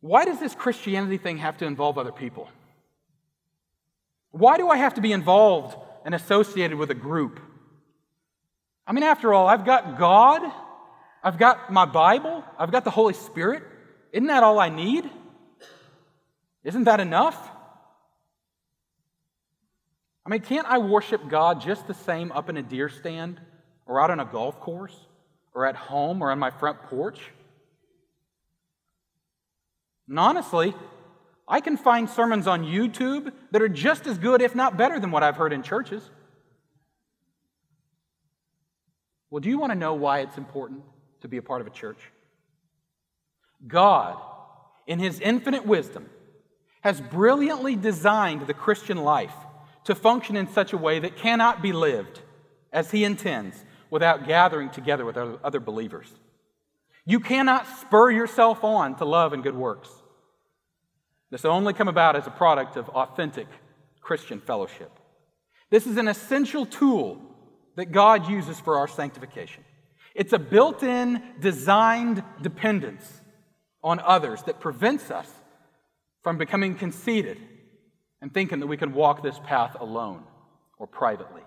Why 0.00 0.24
does 0.24 0.40
this 0.40 0.54
Christianity 0.54 1.18
thing 1.18 1.36
have 1.36 1.58
to 1.58 1.66
involve 1.66 1.98
other 1.98 2.12
people? 2.12 2.48
Why 4.30 4.56
do 4.56 4.68
I 4.68 4.78
have 4.78 4.94
to 4.94 5.02
be 5.02 5.12
involved 5.12 5.76
and 6.04 6.14
associated 6.14 6.78
with 6.78 6.90
a 6.90 6.94
group? 6.94 7.40
I 8.86 8.92
mean, 8.92 9.04
after 9.04 9.34
all, 9.34 9.46
I've 9.46 9.66
got 9.66 9.98
God, 9.98 10.40
I've 11.22 11.38
got 11.38 11.70
my 11.70 11.84
Bible, 11.84 12.42
I've 12.58 12.72
got 12.72 12.84
the 12.84 12.90
Holy 12.90 13.14
Spirit. 13.14 13.64
Isn't 14.12 14.28
that 14.28 14.42
all 14.42 14.58
I 14.58 14.70
need? 14.70 15.10
Isn't 16.64 16.84
that 16.84 17.00
enough? 17.00 17.50
I 20.28 20.30
mean, 20.30 20.42
can't 20.42 20.66
I 20.66 20.76
worship 20.76 21.26
God 21.30 21.62
just 21.62 21.86
the 21.86 21.94
same 21.94 22.32
up 22.32 22.50
in 22.50 22.58
a 22.58 22.62
deer 22.62 22.90
stand 22.90 23.40
or 23.86 23.98
out 23.98 24.10
on 24.10 24.20
a 24.20 24.26
golf 24.26 24.60
course 24.60 24.94
or 25.54 25.64
at 25.64 25.74
home 25.74 26.20
or 26.20 26.30
on 26.30 26.38
my 26.38 26.50
front 26.50 26.82
porch? 26.82 27.18
And 30.06 30.18
honestly, 30.18 30.74
I 31.48 31.62
can 31.62 31.78
find 31.78 32.10
sermons 32.10 32.46
on 32.46 32.62
YouTube 32.62 33.32
that 33.52 33.62
are 33.62 33.70
just 33.70 34.06
as 34.06 34.18
good, 34.18 34.42
if 34.42 34.54
not 34.54 34.76
better, 34.76 35.00
than 35.00 35.12
what 35.12 35.22
I've 35.22 35.36
heard 35.36 35.54
in 35.54 35.62
churches. 35.62 36.02
Well, 39.30 39.40
do 39.40 39.48
you 39.48 39.58
want 39.58 39.72
to 39.72 39.78
know 39.78 39.94
why 39.94 40.20
it's 40.20 40.36
important 40.36 40.82
to 41.22 41.28
be 41.28 41.38
a 41.38 41.42
part 41.42 41.62
of 41.62 41.66
a 41.66 41.70
church? 41.70 42.00
God, 43.66 44.20
in 44.86 44.98
His 44.98 45.20
infinite 45.20 45.64
wisdom, 45.64 46.10
has 46.82 47.00
brilliantly 47.00 47.76
designed 47.76 48.46
the 48.46 48.52
Christian 48.52 48.98
life 48.98 49.32
to 49.88 49.94
function 49.94 50.36
in 50.36 50.46
such 50.46 50.74
a 50.74 50.76
way 50.76 50.98
that 50.98 51.16
cannot 51.16 51.62
be 51.62 51.72
lived 51.72 52.20
as 52.74 52.90
He 52.90 53.04
intends 53.04 53.64
without 53.88 54.26
gathering 54.26 54.68
together 54.68 55.02
with 55.02 55.16
other 55.16 55.60
believers. 55.60 56.06
You 57.06 57.20
cannot 57.20 57.66
spur 57.80 58.10
yourself 58.10 58.62
on 58.62 58.96
to 58.96 59.06
love 59.06 59.32
and 59.32 59.42
good 59.42 59.56
works. 59.56 59.88
This 61.30 61.42
will 61.42 61.52
only 61.52 61.72
come 61.72 61.88
about 61.88 62.16
as 62.16 62.26
a 62.26 62.30
product 62.30 62.76
of 62.76 62.90
authentic 62.90 63.46
Christian 64.02 64.42
fellowship. 64.42 64.92
This 65.70 65.86
is 65.86 65.96
an 65.96 66.06
essential 66.06 66.66
tool 66.66 67.18
that 67.76 67.90
God 67.90 68.28
uses 68.28 68.60
for 68.60 68.76
our 68.76 68.88
sanctification. 68.88 69.64
It's 70.14 70.34
a 70.34 70.38
built 70.38 70.82
in, 70.82 71.22
designed 71.40 72.22
dependence 72.42 73.10
on 73.82 74.00
others 74.00 74.42
that 74.42 74.60
prevents 74.60 75.10
us 75.10 75.30
from 76.22 76.36
becoming 76.36 76.74
conceited 76.74 77.38
and 78.20 78.32
thinking 78.32 78.60
that 78.60 78.66
we 78.66 78.76
can 78.76 78.92
walk 78.92 79.22
this 79.22 79.38
path 79.44 79.76
alone 79.78 80.24
or 80.78 80.86
privately. 80.86 81.42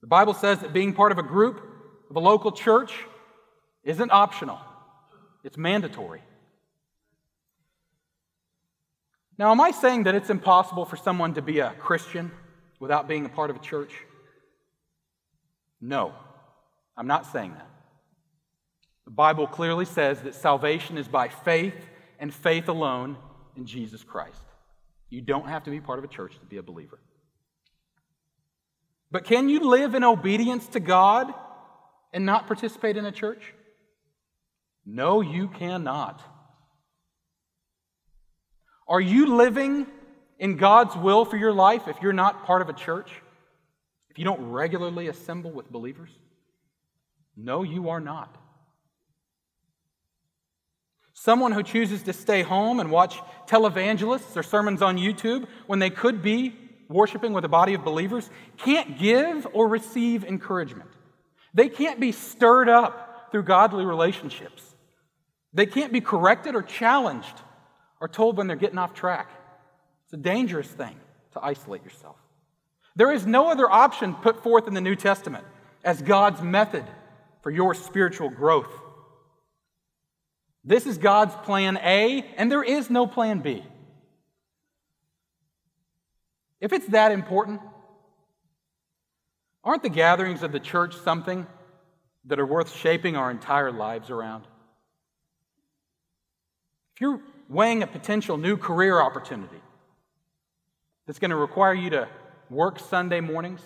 The 0.00 0.06
Bible 0.06 0.34
says 0.34 0.60
that 0.60 0.72
being 0.72 0.92
part 0.92 1.12
of 1.12 1.18
a 1.18 1.22
group 1.22 1.62
of 2.10 2.16
a 2.16 2.20
local 2.20 2.52
church 2.52 2.92
isn't 3.82 4.10
optional, 4.10 4.58
it's 5.42 5.56
mandatory. 5.56 6.22
Now, 9.36 9.50
am 9.50 9.60
I 9.60 9.72
saying 9.72 10.04
that 10.04 10.14
it's 10.14 10.30
impossible 10.30 10.84
for 10.84 10.96
someone 10.96 11.34
to 11.34 11.42
be 11.42 11.58
a 11.58 11.70
Christian 11.78 12.30
without 12.78 13.08
being 13.08 13.24
a 13.24 13.28
part 13.28 13.50
of 13.50 13.56
a 13.56 13.58
church? 13.58 13.92
No, 15.80 16.14
I'm 16.96 17.08
not 17.08 17.26
saying 17.32 17.52
that. 17.54 17.68
The 19.06 19.10
Bible 19.10 19.46
clearly 19.46 19.84
says 19.84 20.20
that 20.22 20.34
salvation 20.34 20.96
is 20.96 21.08
by 21.08 21.28
faith 21.28 21.74
and 22.18 22.32
faith 22.32 22.68
alone 22.68 23.16
in 23.56 23.66
Jesus 23.66 24.02
Christ. 24.02 24.42
You 25.10 25.20
don't 25.20 25.48
have 25.48 25.64
to 25.64 25.70
be 25.70 25.80
part 25.80 25.98
of 25.98 26.04
a 26.04 26.08
church 26.08 26.38
to 26.40 26.46
be 26.46 26.56
a 26.56 26.62
believer. 26.62 26.98
But 29.10 29.24
can 29.24 29.48
you 29.48 29.60
live 29.60 29.94
in 29.94 30.02
obedience 30.02 30.66
to 30.68 30.80
God 30.80 31.32
and 32.12 32.26
not 32.26 32.46
participate 32.46 32.96
in 32.96 33.04
a 33.04 33.12
church? 33.12 33.54
No, 34.84 35.20
you 35.20 35.48
cannot. 35.48 36.20
Are 38.86 39.00
you 39.00 39.36
living 39.36 39.86
in 40.38 40.56
God's 40.56 40.96
will 40.96 41.24
for 41.24 41.36
your 41.36 41.52
life 41.52 41.88
if 41.88 41.96
you're 42.02 42.12
not 42.12 42.44
part 42.44 42.60
of 42.60 42.68
a 42.68 42.72
church? 42.72 43.10
If 44.10 44.18
you 44.18 44.24
don't 44.24 44.50
regularly 44.50 45.08
assemble 45.08 45.50
with 45.50 45.70
believers? 45.70 46.10
No, 47.36 47.62
you 47.62 47.88
are 47.88 48.00
not. 48.00 48.36
Someone 51.14 51.52
who 51.52 51.62
chooses 51.62 52.02
to 52.02 52.12
stay 52.12 52.42
home 52.42 52.80
and 52.80 52.90
watch 52.90 53.20
televangelists 53.46 54.36
or 54.36 54.42
sermons 54.42 54.82
on 54.82 54.98
YouTube 54.98 55.46
when 55.66 55.78
they 55.78 55.88
could 55.88 56.22
be 56.22 56.54
worshiping 56.88 57.32
with 57.32 57.44
a 57.44 57.48
body 57.48 57.74
of 57.74 57.84
believers 57.84 58.28
can't 58.58 58.98
give 58.98 59.46
or 59.52 59.68
receive 59.68 60.24
encouragement. 60.24 60.90
They 61.54 61.68
can't 61.68 62.00
be 62.00 62.10
stirred 62.10 62.68
up 62.68 63.30
through 63.30 63.44
godly 63.44 63.84
relationships. 63.84 64.74
They 65.52 65.66
can't 65.66 65.92
be 65.92 66.00
corrected 66.00 66.56
or 66.56 66.62
challenged 66.62 67.42
or 68.00 68.08
told 68.08 68.36
when 68.36 68.48
they're 68.48 68.56
getting 68.56 68.78
off 68.78 68.92
track. 68.92 69.30
It's 70.04 70.14
a 70.14 70.16
dangerous 70.16 70.68
thing 70.68 70.96
to 71.32 71.44
isolate 71.44 71.84
yourself. 71.84 72.16
There 72.96 73.12
is 73.12 73.24
no 73.24 73.48
other 73.50 73.70
option 73.70 74.14
put 74.14 74.42
forth 74.42 74.66
in 74.66 74.74
the 74.74 74.80
New 74.80 74.96
Testament 74.96 75.44
as 75.84 76.02
God's 76.02 76.42
method 76.42 76.84
for 77.42 77.50
your 77.50 77.72
spiritual 77.74 78.30
growth. 78.30 78.80
This 80.64 80.86
is 80.86 80.96
God's 80.96 81.34
plan 81.44 81.76
A, 81.76 82.24
and 82.36 82.50
there 82.50 82.62
is 82.62 82.88
no 82.88 83.06
plan 83.06 83.40
B. 83.40 83.62
If 86.60 86.72
it's 86.72 86.86
that 86.86 87.12
important, 87.12 87.60
aren't 89.62 89.82
the 89.82 89.90
gatherings 89.90 90.42
of 90.42 90.52
the 90.52 90.60
church 90.60 90.96
something 90.96 91.46
that 92.24 92.40
are 92.40 92.46
worth 92.46 92.74
shaping 92.74 93.16
our 93.16 93.30
entire 93.30 93.70
lives 93.70 94.08
around? 94.08 94.44
If 96.94 97.02
you're 97.02 97.20
weighing 97.50 97.82
a 97.82 97.86
potential 97.86 98.38
new 98.38 98.56
career 98.56 98.98
opportunity 99.00 99.60
that's 101.06 101.18
going 101.18 101.30
to 101.30 101.36
require 101.36 101.74
you 101.74 101.90
to 101.90 102.08
work 102.48 102.78
Sunday 102.78 103.20
mornings, 103.20 103.60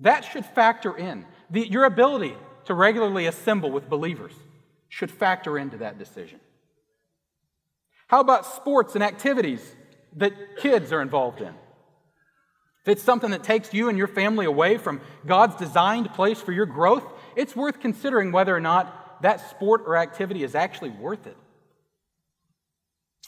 That 0.00 0.24
should 0.24 0.46
factor 0.46 0.96
in. 0.96 1.26
The, 1.50 1.66
your 1.68 1.84
ability 1.84 2.34
to 2.64 2.74
regularly 2.74 3.26
assemble 3.26 3.70
with 3.70 3.88
believers 3.88 4.32
should 4.90 5.10
factor 5.10 5.56
into 5.56 5.78
that 5.78 5.98
decision. 5.98 6.40
How 8.08 8.20
about 8.20 8.44
sports 8.44 8.94
and 8.96 9.04
activities 9.04 9.76
that 10.16 10.32
kids 10.58 10.92
are 10.92 11.00
involved 11.00 11.40
in? 11.40 11.54
If 12.82 12.88
it's 12.88 13.02
something 13.02 13.30
that 13.30 13.44
takes 13.44 13.72
you 13.72 13.88
and 13.88 13.96
your 13.96 14.08
family 14.08 14.46
away 14.46 14.78
from 14.78 15.00
God's 15.24 15.54
designed 15.54 16.12
place 16.12 16.40
for 16.40 16.50
your 16.50 16.66
growth, 16.66 17.04
it's 17.36 17.54
worth 17.54 17.78
considering 17.78 18.32
whether 18.32 18.54
or 18.54 18.60
not 18.60 19.22
that 19.22 19.48
sport 19.48 19.82
or 19.86 19.96
activity 19.96 20.42
is 20.42 20.54
actually 20.54 20.90
worth 20.90 21.26
it. 21.26 21.36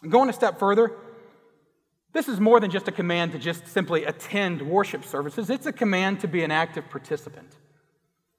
Going 0.09 0.29
a 0.29 0.33
step 0.33 0.59
further, 0.59 0.91
this 2.13 2.29
is 2.29 2.41
more 2.41 2.59
than 2.59 2.71
just 2.71 2.89
a 2.89 2.93
command 2.93 3.33
to 3.33 3.39
just 3.39 3.69
simply 3.69 4.05
attend 4.05 4.63
worship 4.63 5.05
services, 5.05 5.49
it's 5.49 5.67
a 5.67 5.73
command 5.73 6.21
to 6.21 6.29
be 6.29 6.43
an 6.43 6.51
active 6.51 6.91
participant. 6.91 7.57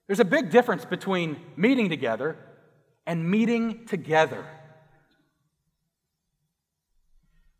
There's 0.07 0.19
a 0.19 0.25
big 0.25 0.49
difference 0.49 0.83
between 0.83 1.37
meeting 1.55 1.87
together 1.87 2.35
and 3.05 3.29
meeting 3.29 3.85
together. 3.85 4.45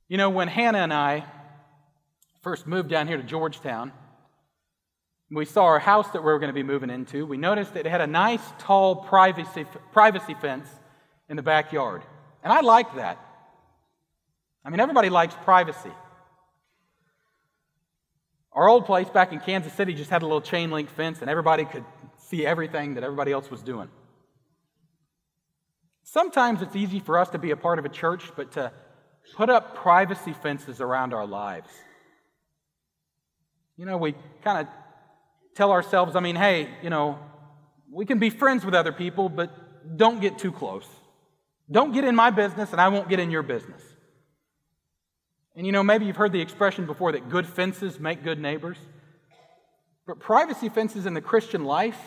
You 0.08 0.18
know, 0.18 0.30
when 0.30 0.48
Hannah 0.48 0.80
and 0.80 0.94
I 0.94 1.26
first 2.42 2.68
moved 2.68 2.90
down 2.90 3.08
here 3.08 3.18
to 3.18 3.24
Georgetown, 3.24 3.92
we 5.32 5.46
saw 5.46 5.64
our 5.64 5.80
house 5.80 6.12
that 6.12 6.22
we 6.22 6.32
were 6.32 6.40
going 6.40 6.50
to 6.50 6.54
be 6.54 6.64
moving 6.64 6.90
into. 6.90 7.26
We 7.26 7.38
noticed 7.38 7.74
that 7.74 7.86
it 7.86 7.90
had 7.90 8.02
a 8.02 8.08
nice, 8.08 8.42
tall 8.60 8.98
privacy, 8.98 9.66
privacy 9.92 10.36
fence 10.36 10.68
in 11.30 11.36
the 11.36 11.42
backyard. 11.42 12.04
And 12.44 12.54
I 12.54 12.62
liked 12.62 12.96
that. 12.98 13.18
I 14.64 14.70
mean, 14.70 14.80
everybody 14.80 15.10
likes 15.10 15.36
privacy. 15.44 15.92
Our 18.52 18.70
old 18.70 18.86
place 18.86 19.10
back 19.10 19.34
in 19.34 19.40
Kansas 19.40 19.74
City 19.74 19.94
just 19.94 20.12
had 20.12 20.22
a 20.22 20.26
little 20.26 20.42
chain 20.42 20.70
link 20.70 20.90
fence, 20.90 21.22
and 21.22 21.30
everybody 21.30 21.66
could 21.66 21.84
see 22.18 22.46
everything 22.46 22.94
that 22.94 23.04
everybody 23.04 23.32
else 23.32 23.50
was 23.50 23.64
doing. 23.64 23.90
Sometimes 26.04 26.62
it's 26.62 26.76
easy 26.76 27.00
for 27.00 27.18
us 27.18 27.30
to 27.30 27.38
be 27.38 27.52
a 27.52 27.58
part 27.58 27.80
of 27.80 27.86
a 27.86 27.90
church, 27.90 28.32
but 28.36 28.52
to 28.54 28.72
put 29.36 29.50
up 29.50 29.76
privacy 29.76 30.34
fences 30.34 30.82
around 30.82 31.14
our 31.14 31.26
lives. 31.26 31.70
You 33.78 33.86
know, 33.86 33.98
we 33.98 34.16
kind 34.44 34.68
of 34.68 34.74
tell 35.56 35.72
ourselves, 35.72 36.16
I 36.16 36.20
mean, 36.20 36.36
hey, 36.36 36.70
you 36.82 36.90
know, 36.90 37.18
we 37.92 38.06
can 38.06 38.20
be 38.20 38.30
friends 38.30 38.66
with 38.66 38.74
other 38.74 38.92
people, 38.92 39.30
but 39.30 39.98
don't 39.98 40.20
get 40.20 40.38
too 40.38 40.52
close. 40.52 40.86
Don't 41.72 41.94
get 41.94 42.04
in 42.04 42.16
my 42.16 42.30
business, 42.30 42.72
and 42.72 42.82
I 42.82 42.90
won't 42.90 43.10
get 43.10 43.20
in 43.20 43.32
your 43.32 43.44
business. 43.44 43.82
And 45.56 45.66
you 45.66 45.72
know, 45.72 45.84
maybe 45.84 46.06
you've 46.06 46.16
heard 46.16 46.32
the 46.32 46.42
expression 46.42 46.86
before 46.86 47.12
that 47.12 47.30
good 47.30 47.48
fences 47.48 48.00
make 48.00 48.24
good 48.24 48.40
neighbors. 48.40 48.78
But 50.06 50.20
privacy 50.20 50.70
fences 50.70 51.06
in 51.06 51.14
the 51.14 51.22
Christian 51.22 51.64
life 51.64 52.00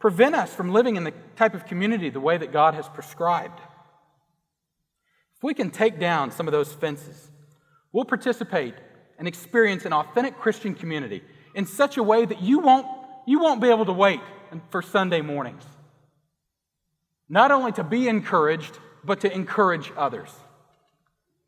prevent 0.00 0.34
us 0.34 0.52
from 0.52 0.72
living 0.72 0.96
in 0.96 1.04
the 1.04 1.12
type 1.36 1.54
of 1.54 1.66
community 1.66 2.10
the 2.10 2.18
way 2.18 2.36
that 2.36 2.52
God 2.52 2.74
has 2.74 2.88
prescribed. 2.88 3.60
If 5.36 5.44
we 5.44 5.54
can 5.54 5.70
take 5.70 6.00
down 6.00 6.32
some 6.32 6.48
of 6.48 6.52
those 6.52 6.72
fences, 6.72 7.30
we'll 7.92 8.06
participate 8.06 8.74
and 9.18 9.28
experience 9.28 9.84
an 9.84 9.92
authentic 9.92 10.38
Christian 10.38 10.74
community 10.74 11.22
in 11.54 11.66
such 11.66 11.98
a 11.98 12.02
way 12.02 12.24
that 12.24 12.42
you 12.42 12.58
won't, 12.58 12.86
you 13.26 13.38
won't 13.38 13.60
be 13.60 13.68
able 13.68 13.84
to 13.84 13.92
wait 13.92 14.20
for 14.70 14.82
Sunday 14.82 15.20
mornings. 15.20 15.62
Not 17.28 17.52
only 17.52 17.70
to 17.72 17.84
be 17.84 18.08
encouraged, 18.08 18.78
but 19.04 19.20
to 19.20 19.32
encourage 19.32 19.92
others. 19.96 20.30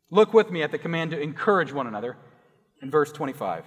Look 0.09 0.33
with 0.33 0.51
me 0.51 0.61
at 0.61 0.71
the 0.71 0.77
command 0.77 1.11
to 1.11 1.19
encourage 1.19 1.73
one 1.73 1.87
another 1.87 2.17
in 2.81 2.91
verse 2.91 3.11
25. 3.11 3.65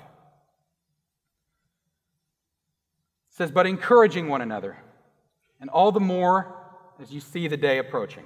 Says, 3.37 3.51
But 3.51 3.67
encouraging 3.67 4.29
one 4.29 4.41
another, 4.41 4.77
and 5.61 5.69
all 5.69 5.93
the 5.93 6.01
more 6.01 6.55
as 7.01 7.13
you 7.13 7.21
see 7.21 7.49
the 7.49 7.57
day 7.57 7.79
approaching. 7.79 8.25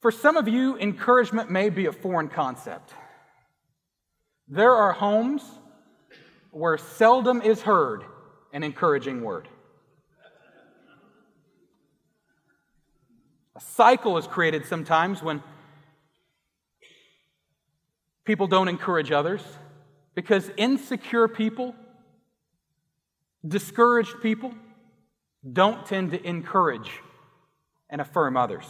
For 0.00 0.10
some 0.10 0.36
of 0.36 0.48
you, 0.48 0.76
encouragement 0.76 1.50
may 1.50 1.70
be 1.70 1.86
a 1.86 1.92
foreign 1.92 2.28
concept. 2.28 2.92
There 4.48 4.74
are 4.74 4.92
homes 4.92 5.42
where 6.50 6.76
seldom 6.76 7.40
is 7.40 7.62
heard 7.62 8.04
an 8.52 8.62
encouraging 8.62 9.22
word. 9.22 9.48
A 13.56 13.60
cycle 13.60 14.18
is 14.18 14.26
created 14.26 14.66
sometimes 14.66 15.22
when 15.22 15.42
people 18.24 18.48
don't 18.48 18.68
encourage 18.68 19.12
others 19.12 19.42
because 20.14 20.50
insecure 20.56 21.28
people, 21.28 21.74
discouraged 23.46 24.20
people, 24.22 24.52
don't 25.52 25.84
tend 25.86 26.12
to 26.12 26.26
encourage 26.26 26.90
and 27.90 28.00
affirm 28.00 28.36
others. 28.36 28.64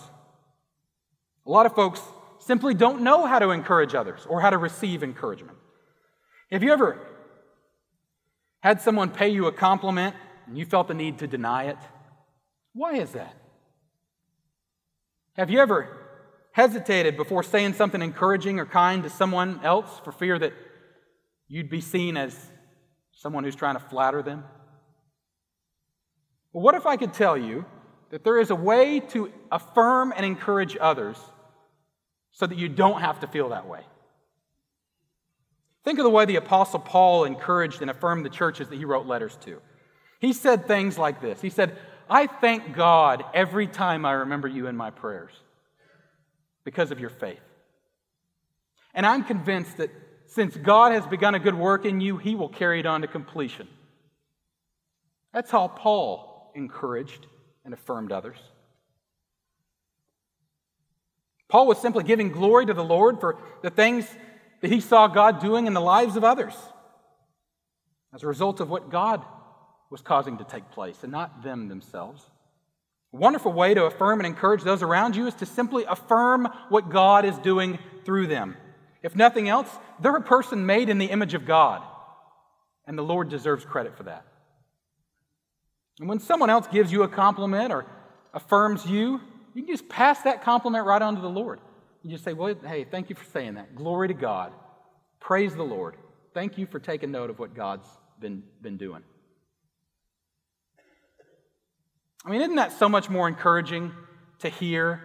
A 1.46 1.50
lot 1.50 1.66
of 1.66 1.74
folks 1.74 2.00
simply 2.38 2.74
don't 2.74 3.02
know 3.02 3.26
how 3.26 3.38
to 3.38 3.50
encourage 3.50 3.94
others 3.94 4.26
or 4.28 4.40
how 4.40 4.50
to 4.50 4.58
receive 4.58 5.02
encouragement. 5.02 5.56
Have 6.50 6.62
you 6.62 6.72
ever 6.72 6.98
had 8.60 8.80
someone 8.80 9.10
pay 9.10 9.28
you 9.28 9.46
a 9.46 9.52
compliment 9.52 10.14
and 10.46 10.58
you 10.58 10.66
felt 10.66 10.88
the 10.88 10.94
need 10.94 11.18
to 11.18 11.26
deny 11.26 11.64
it? 11.64 11.78
Why 12.72 12.94
is 12.94 13.12
that? 13.12 13.34
Have 15.36 15.50
you 15.50 15.60
ever 15.60 15.88
hesitated 16.52 17.16
before 17.16 17.42
saying 17.42 17.74
something 17.74 18.00
encouraging 18.00 18.58
or 18.60 18.66
kind 18.66 19.02
to 19.02 19.10
someone 19.10 19.60
else 19.64 20.00
for 20.04 20.12
fear 20.12 20.38
that 20.38 20.52
you'd 21.48 21.70
be 21.70 21.80
seen 21.80 22.16
as 22.16 22.36
someone 23.12 23.44
who's 23.44 23.56
trying 23.56 23.74
to 23.74 23.80
flatter 23.80 24.22
them? 24.22 24.44
Well, 26.54 26.62
what 26.62 26.76
if 26.76 26.86
I 26.86 26.96
could 26.96 27.12
tell 27.12 27.36
you 27.36 27.66
that 28.10 28.22
there 28.22 28.38
is 28.38 28.50
a 28.50 28.54
way 28.54 29.00
to 29.00 29.30
affirm 29.50 30.14
and 30.16 30.24
encourage 30.24 30.76
others 30.80 31.18
so 32.30 32.46
that 32.46 32.56
you 32.56 32.68
don't 32.68 33.00
have 33.00 33.20
to 33.20 33.26
feel 33.26 33.50
that 33.50 33.66
way? 33.66 33.80
Think 35.82 35.98
of 35.98 36.04
the 36.04 36.10
way 36.10 36.24
the 36.24 36.36
Apostle 36.36 36.78
Paul 36.78 37.24
encouraged 37.24 37.82
and 37.82 37.90
affirmed 37.90 38.24
the 38.24 38.30
churches 38.30 38.68
that 38.68 38.76
he 38.76 38.84
wrote 38.84 39.04
letters 39.04 39.36
to. 39.42 39.60
He 40.20 40.32
said 40.32 40.66
things 40.66 40.96
like 40.96 41.20
this 41.20 41.40
He 41.42 41.50
said, 41.50 41.76
I 42.08 42.28
thank 42.28 42.74
God 42.74 43.24
every 43.34 43.66
time 43.66 44.06
I 44.06 44.12
remember 44.12 44.46
you 44.46 44.68
in 44.68 44.76
my 44.76 44.90
prayers 44.90 45.32
because 46.62 46.92
of 46.92 47.00
your 47.00 47.10
faith. 47.10 47.40
And 48.94 49.04
I'm 49.04 49.24
convinced 49.24 49.78
that 49.78 49.90
since 50.26 50.56
God 50.56 50.92
has 50.92 51.04
begun 51.06 51.34
a 51.34 51.40
good 51.40 51.54
work 51.54 51.84
in 51.84 52.00
you, 52.00 52.16
he 52.16 52.36
will 52.36 52.48
carry 52.48 52.78
it 52.78 52.86
on 52.86 53.00
to 53.00 53.08
completion. 53.08 53.66
That's 55.32 55.50
how 55.50 55.66
Paul 55.66 56.33
encouraged 56.54 57.26
and 57.64 57.74
affirmed 57.74 58.12
others. 58.12 58.38
Paul 61.48 61.66
was 61.66 61.78
simply 61.78 62.04
giving 62.04 62.30
glory 62.30 62.66
to 62.66 62.74
the 62.74 62.84
Lord 62.84 63.20
for 63.20 63.36
the 63.62 63.70
things 63.70 64.06
that 64.60 64.72
he 64.72 64.80
saw 64.80 65.06
God 65.06 65.40
doing 65.40 65.66
in 65.66 65.74
the 65.74 65.80
lives 65.80 66.16
of 66.16 66.24
others 66.24 66.54
as 68.14 68.22
a 68.22 68.26
result 68.26 68.60
of 68.60 68.70
what 68.70 68.90
God 68.90 69.24
was 69.90 70.00
causing 70.00 70.38
to 70.38 70.44
take 70.44 70.70
place 70.70 71.02
and 71.02 71.12
not 71.12 71.42
them 71.42 71.68
themselves. 71.68 72.22
A 73.12 73.16
wonderful 73.16 73.52
way 73.52 73.74
to 73.74 73.84
affirm 73.84 74.20
and 74.20 74.26
encourage 74.26 74.62
those 74.62 74.82
around 74.82 75.14
you 75.14 75.26
is 75.26 75.34
to 75.34 75.46
simply 75.46 75.84
affirm 75.84 76.48
what 76.70 76.90
God 76.90 77.24
is 77.24 77.38
doing 77.38 77.78
through 78.04 78.26
them. 78.26 78.56
If 79.02 79.14
nothing 79.14 79.48
else, 79.48 79.68
they're 80.00 80.16
a 80.16 80.22
person 80.22 80.66
made 80.66 80.88
in 80.88 80.98
the 80.98 81.06
image 81.06 81.34
of 81.34 81.46
God, 81.46 81.82
and 82.86 82.98
the 82.98 83.02
Lord 83.02 83.28
deserves 83.28 83.64
credit 83.64 83.96
for 83.96 84.04
that. 84.04 84.24
And 86.00 86.08
when 86.08 86.18
someone 86.18 86.50
else 86.50 86.66
gives 86.66 86.90
you 86.90 87.02
a 87.02 87.08
compliment 87.08 87.72
or 87.72 87.86
affirms 88.32 88.84
you, 88.86 89.20
you 89.54 89.62
can 89.62 89.72
just 89.72 89.88
pass 89.88 90.22
that 90.22 90.42
compliment 90.42 90.84
right 90.84 91.00
on 91.00 91.14
to 91.14 91.20
the 91.20 91.30
Lord. 91.30 91.60
You 92.02 92.10
just 92.10 92.24
say, 92.24 92.32
Well, 92.32 92.54
hey, 92.66 92.84
thank 92.84 93.08
you 93.08 93.16
for 93.16 93.24
saying 93.24 93.54
that. 93.54 93.74
Glory 93.74 94.08
to 94.08 94.14
God. 94.14 94.52
Praise 95.20 95.54
the 95.54 95.62
Lord. 95.62 95.96
Thank 96.34 96.58
you 96.58 96.66
for 96.66 96.78
taking 96.78 97.12
note 97.12 97.30
of 97.30 97.38
what 97.38 97.54
God's 97.54 97.88
been, 98.20 98.42
been 98.60 98.76
doing. 98.76 99.02
I 102.26 102.30
mean, 102.30 102.40
isn't 102.40 102.56
that 102.56 102.72
so 102.72 102.88
much 102.88 103.08
more 103.08 103.28
encouraging 103.28 103.92
to 104.40 104.48
hear 104.48 105.00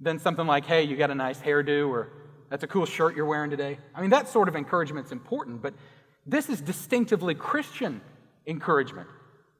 than 0.00 0.18
something 0.18 0.46
like, 0.46 0.64
hey, 0.64 0.84
you 0.84 0.96
got 0.96 1.10
a 1.10 1.14
nice 1.14 1.38
hairdo 1.40 1.88
or 1.88 2.12
that's 2.50 2.62
a 2.62 2.66
cool 2.66 2.86
shirt 2.86 3.16
you're 3.16 3.26
wearing 3.26 3.50
today? 3.50 3.78
I 3.94 4.00
mean, 4.00 4.10
that 4.10 4.28
sort 4.28 4.48
of 4.48 4.54
encouragement's 4.54 5.10
important, 5.10 5.60
but 5.60 5.74
this 6.24 6.48
is 6.48 6.60
distinctively 6.60 7.34
Christian 7.34 8.00
encouragement. 8.46 9.08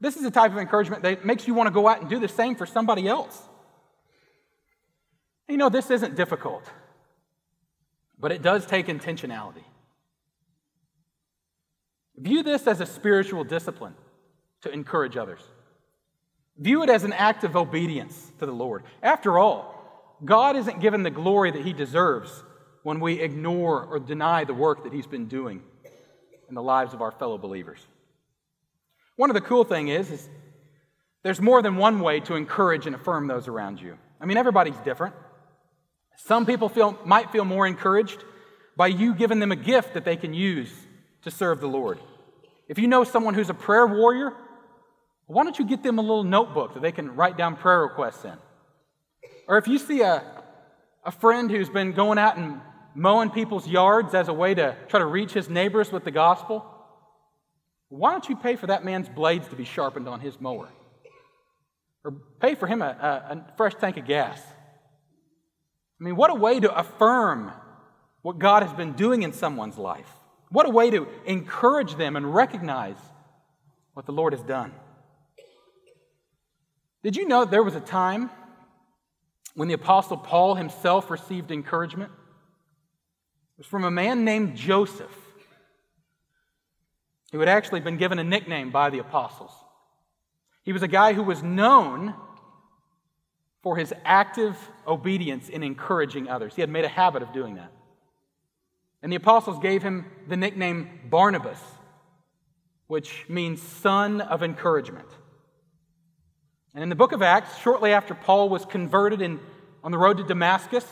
This 0.01 0.15
is 0.15 0.23
a 0.23 0.31
type 0.31 0.51
of 0.51 0.57
encouragement 0.57 1.03
that 1.03 1.25
makes 1.25 1.47
you 1.47 1.53
want 1.53 1.67
to 1.67 1.73
go 1.73 1.87
out 1.87 2.01
and 2.01 2.09
do 2.09 2.19
the 2.19 2.27
same 2.27 2.55
for 2.55 2.65
somebody 2.65 3.07
else. 3.07 3.41
You 5.47 5.57
know, 5.57 5.69
this 5.69 5.89
isn't 5.89 6.15
difficult, 6.15 6.63
but 8.19 8.31
it 8.31 8.41
does 8.41 8.65
take 8.65 8.87
intentionality. 8.87 9.63
View 12.17 12.43
this 12.43 12.67
as 12.67 12.81
a 12.81 12.85
spiritual 12.85 13.43
discipline 13.43 13.95
to 14.61 14.71
encourage 14.71 15.17
others. 15.17 15.41
View 16.57 16.83
it 16.83 16.89
as 16.89 17.03
an 17.03 17.13
act 17.13 17.43
of 17.43 17.55
obedience 17.55 18.31
to 18.39 18.45
the 18.45 18.51
Lord. 18.51 18.83
After 19.01 19.39
all, 19.39 19.75
God 20.23 20.57
isn't 20.57 20.81
given 20.81 21.03
the 21.03 21.09
glory 21.09 21.51
that 21.51 21.63
he 21.63 21.71
deserves 21.71 22.43
when 22.83 22.99
we 22.99 23.21
ignore 23.21 23.85
or 23.85 23.99
deny 23.99 24.43
the 24.43 24.53
work 24.53 24.83
that 24.83 24.93
he's 24.93 25.07
been 25.07 25.27
doing. 25.27 25.61
in 26.47 26.55
the 26.55 26.63
lives 26.63 26.95
of 26.95 27.01
our 27.01 27.11
fellow 27.11 27.37
believers. 27.37 27.79
One 29.19 29.29
of 29.29 29.33
the 29.33 29.41
cool 29.41 29.65
things 29.65 29.89
is, 29.89 30.11
is 30.11 30.29
there's 31.23 31.41
more 31.41 31.61
than 31.61 31.75
one 31.75 31.99
way 31.99 32.21
to 32.21 32.35
encourage 32.35 32.85
and 32.87 32.95
affirm 32.95 33.27
those 33.27 33.49
around 33.49 33.81
you. 33.81 33.97
I 34.21 34.25
mean, 34.25 34.37
everybody's 34.37 34.77
different. 34.77 35.13
Some 36.15 36.45
people 36.45 36.69
feel, 36.69 36.97
might 37.03 37.29
feel 37.29 37.43
more 37.43 37.67
encouraged 37.67 38.23
by 38.77 38.87
you 38.87 39.13
giving 39.13 39.39
them 39.39 39.51
a 39.51 39.57
gift 39.57 39.95
that 39.95 40.05
they 40.05 40.15
can 40.15 40.33
use 40.33 40.71
to 41.23 41.31
serve 41.31 41.59
the 41.59 41.67
Lord. 41.67 41.99
If 42.69 42.79
you 42.79 42.87
know 42.87 43.03
someone 43.03 43.33
who's 43.33 43.49
a 43.49 43.53
prayer 43.53 43.85
warrior, 43.85 44.31
why 45.27 45.43
don't 45.43 45.59
you 45.59 45.65
get 45.65 45.83
them 45.83 45.99
a 45.99 46.01
little 46.01 46.23
notebook 46.23 46.75
that 46.75 46.81
they 46.81 46.93
can 46.93 47.13
write 47.13 47.35
down 47.35 47.57
prayer 47.57 47.81
requests 47.81 48.23
in? 48.23 48.37
Or 49.49 49.57
if 49.57 49.67
you 49.67 49.79
see 49.79 49.99
a, 49.99 50.23
a 51.03 51.11
friend 51.11 51.51
who's 51.51 51.67
been 51.67 51.91
going 51.91 52.19
out 52.19 52.37
and 52.37 52.61
mowing 52.95 53.31
people's 53.31 53.67
yards 53.67 54.13
as 54.13 54.29
a 54.29 54.33
way 54.33 54.53
to 54.53 54.77
try 54.87 54.99
to 55.01 55.05
reach 55.05 55.33
his 55.33 55.49
neighbors 55.49 55.91
with 55.91 56.05
the 56.05 56.11
gospel, 56.11 56.65
why 57.89 58.11
don't 58.11 58.29
you 58.29 58.35
pay 58.35 58.55
for 58.55 58.67
that 58.67 58.85
man's 58.85 59.09
blades 59.09 59.47
to 59.49 59.55
be 59.55 59.65
sharpened 59.65 60.07
on 60.07 60.19
his 60.19 60.39
mower? 60.39 60.69
Or 62.03 62.11
pay 62.39 62.55
for 62.55 62.67
him 62.67 62.81
a, 62.81 62.85
a, 62.85 63.33
a 63.35 63.53
fresh 63.57 63.73
tank 63.75 63.97
of 63.97 64.05
gas? 64.05 64.39
I 65.99 66.03
mean, 66.03 66.15
what 66.15 66.29
a 66.29 66.35
way 66.35 66.59
to 66.59 66.73
affirm 66.73 67.51
what 68.21 68.39
God 68.39 68.63
has 68.63 68.73
been 68.73 68.93
doing 68.93 69.23
in 69.23 69.33
someone's 69.33 69.77
life. 69.77 70.09
What 70.49 70.65
a 70.65 70.69
way 70.69 70.89
to 70.91 71.07
encourage 71.25 71.95
them 71.95 72.15
and 72.15 72.33
recognize 72.33 72.97
what 73.93 74.05
the 74.05 74.11
Lord 74.11 74.33
has 74.33 74.41
done. 74.43 74.71
Did 77.03 77.15
you 77.15 77.27
know 77.27 77.45
there 77.45 77.63
was 77.63 77.75
a 77.75 77.81
time 77.81 78.29
when 79.55 79.67
the 79.67 79.73
Apostle 79.73 80.17
Paul 80.17 80.55
himself 80.55 81.09
received 81.09 81.51
encouragement? 81.51 82.11
It 82.11 83.57
was 83.59 83.67
from 83.67 83.83
a 83.83 83.91
man 83.91 84.25
named 84.25 84.55
Joseph, 84.55 85.15
who 87.31 87.39
had 87.39 87.49
actually 87.49 87.79
been 87.79 87.97
given 87.97 88.19
a 88.19 88.23
nickname 88.23 88.71
by 88.71 88.89
the 88.89 88.99
apostles. 88.99 89.51
He 90.63 90.73
was 90.73 90.83
a 90.83 90.87
guy 90.87 91.13
who 91.13 91.23
was 91.23 91.43
known 91.43 92.13
for 93.61 93.75
his 93.75 93.93
active 94.05 94.57
obedience 94.87 95.49
in 95.49 95.63
encouraging 95.63 96.29
others. 96.29 96.55
He 96.55 96.61
had 96.61 96.69
made 96.69 96.85
a 96.85 96.89
habit 96.89 97.21
of 97.21 97.33
doing 97.33 97.55
that. 97.55 97.71
And 99.01 99.11
the 99.11 99.17
apostles 99.17 99.59
gave 99.59 99.81
him 99.81 100.05
the 100.27 100.37
nickname 100.37 100.89
Barnabas, 101.09 101.59
which 102.87 103.25
means 103.29 103.61
son 103.61 104.21
of 104.21 104.43
encouragement. 104.43 105.07
And 106.73 106.83
in 106.83 106.89
the 106.89 106.95
book 106.95 107.11
of 107.11 107.21
Acts, 107.21 107.57
shortly 107.59 107.93
after 107.93 108.13
Paul 108.13 108.49
was 108.49 108.65
converted 108.65 109.21
in, 109.21 109.39
on 109.83 109.91
the 109.91 109.97
road 109.97 110.17
to 110.17 110.23
Damascus, 110.23 110.85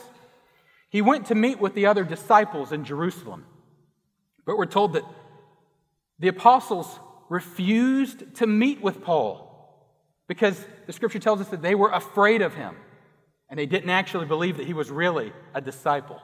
he 0.89 1.01
went 1.01 1.27
to 1.27 1.35
meet 1.35 1.59
with 1.59 1.73
the 1.73 1.85
other 1.85 2.03
disciples 2.03 2.71
in 2.71 2.85
Jerusalem. 2.85 3.45
But 4.45 4.57
we're 4.57 4.65
told 4.65 4.93
that 4.93 5.03
the 6.19 6.27
apostles 6.27 6.99
refused 7.29 8.35
to 8.35 8.47
meet 8.47 8.81
with 8.81 9.01
Paul 9.03 9.43
because 10.27 10.63
the 10.85 10.93
scripture 10.93 11.19
tells 11.19 11.41
us 11.41 11.49
that 11.49 11.61
they 11.61 11.75
were 11.75 11.89
afraid 11.89 12.41
of 12.41 12.53
him 12.53 12.75
and 13.49 13.59
they 13.59 13.65
didn't 13.65 13.89
actually 13.89 14.25
believe 14.25 14.57
that 14.57 14.65
he 14.65 14.73
was 14.73 14.89
really 14.89 15.31
a 15.53 15.61
disciple. 15.61 16.21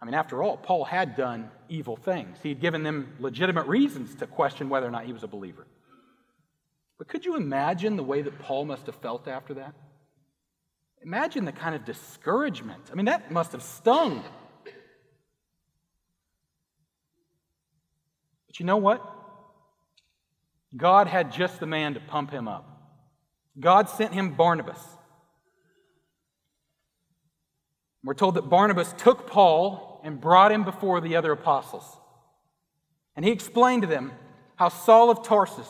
I 0.00 0.04
mean, 0.04 0.14
after 0.14 0.42
all, 0.42 0.56
Paul 0.56 0.84
had 0.84 1.16
done 1.16 1.50
evil 1.68 1.96
things. 1.96 2.38
He 2.42 2.50
had 2.50 2.60
given 2.60 2.84
them 2.84 3.14
legitimate 3.18 3.66
reasons 3.66 4.14
to 4.16 4.26
question 4.26 4.68
whether 4.68 4.86
or 4.86 4.90
not 4.90 5.04
he 5.04 5.12
was 5.12 5.24
a 5.24 5.28
believer. 5.28 5.66
But 6.98 7.08
could 7.08 7.24
you 7.24 7.36
imagine 7.36 7.96
the 7.96 8.04
way 8.04 8.22
that 8.22 8.38
Paul 8.40 8.64
must 8.64 8.86
have 8.86 8.94
felt 8.96 9.26
after 9.26 9.54
that? 9.54 9.74
Imagine 11.02 11.44
the 11.44 11.52
kind 11.52 11.74
of 11.74 11.84
discouragement. 11.84 12.82
I 12.90 12.94
mean, 12.94 13.06
that 13.06 13.30
must 13.30 13.52
have 13.52 13.62
stung. 13.62 14.24
You 18.58 18.66
know 18.66 18.76
what? 18.76 19.02
God 20.76 21.06
had 21.06 21.32
just 21.32 21.60
the 21.60 21.66
man 21.66 21.94
to 21.94 22.00
pump 22.00 22.30
him 22.30 22.48
up. 22.48 22.66
God 23.58 23.88
sent 23.88 24.12
him 24.12 24.34
Barnabas. 24.34 24.80
We're 28.04 28.14
told 28.14 28.34
that 28.34 28.48
Barnabas 28.48 28.94
took 28.96 29.26
Paul 29.26 30.00
and 30.04 30.20
brought 30.20 30.52
him 30.52 30.64
before 30.64 31.00
the 31.00 31.16
other 31.16 31.32
apostles. 31.32 31.84
And 33.16 33.24
he 33.24 33.32
explained 33.32 33.82
to 33.82 33.88
them 33.88 34.12
how 34.56 34.68
Saul 34.68 35.10
of 35.10 35.24
Tarsus 35.24 35.68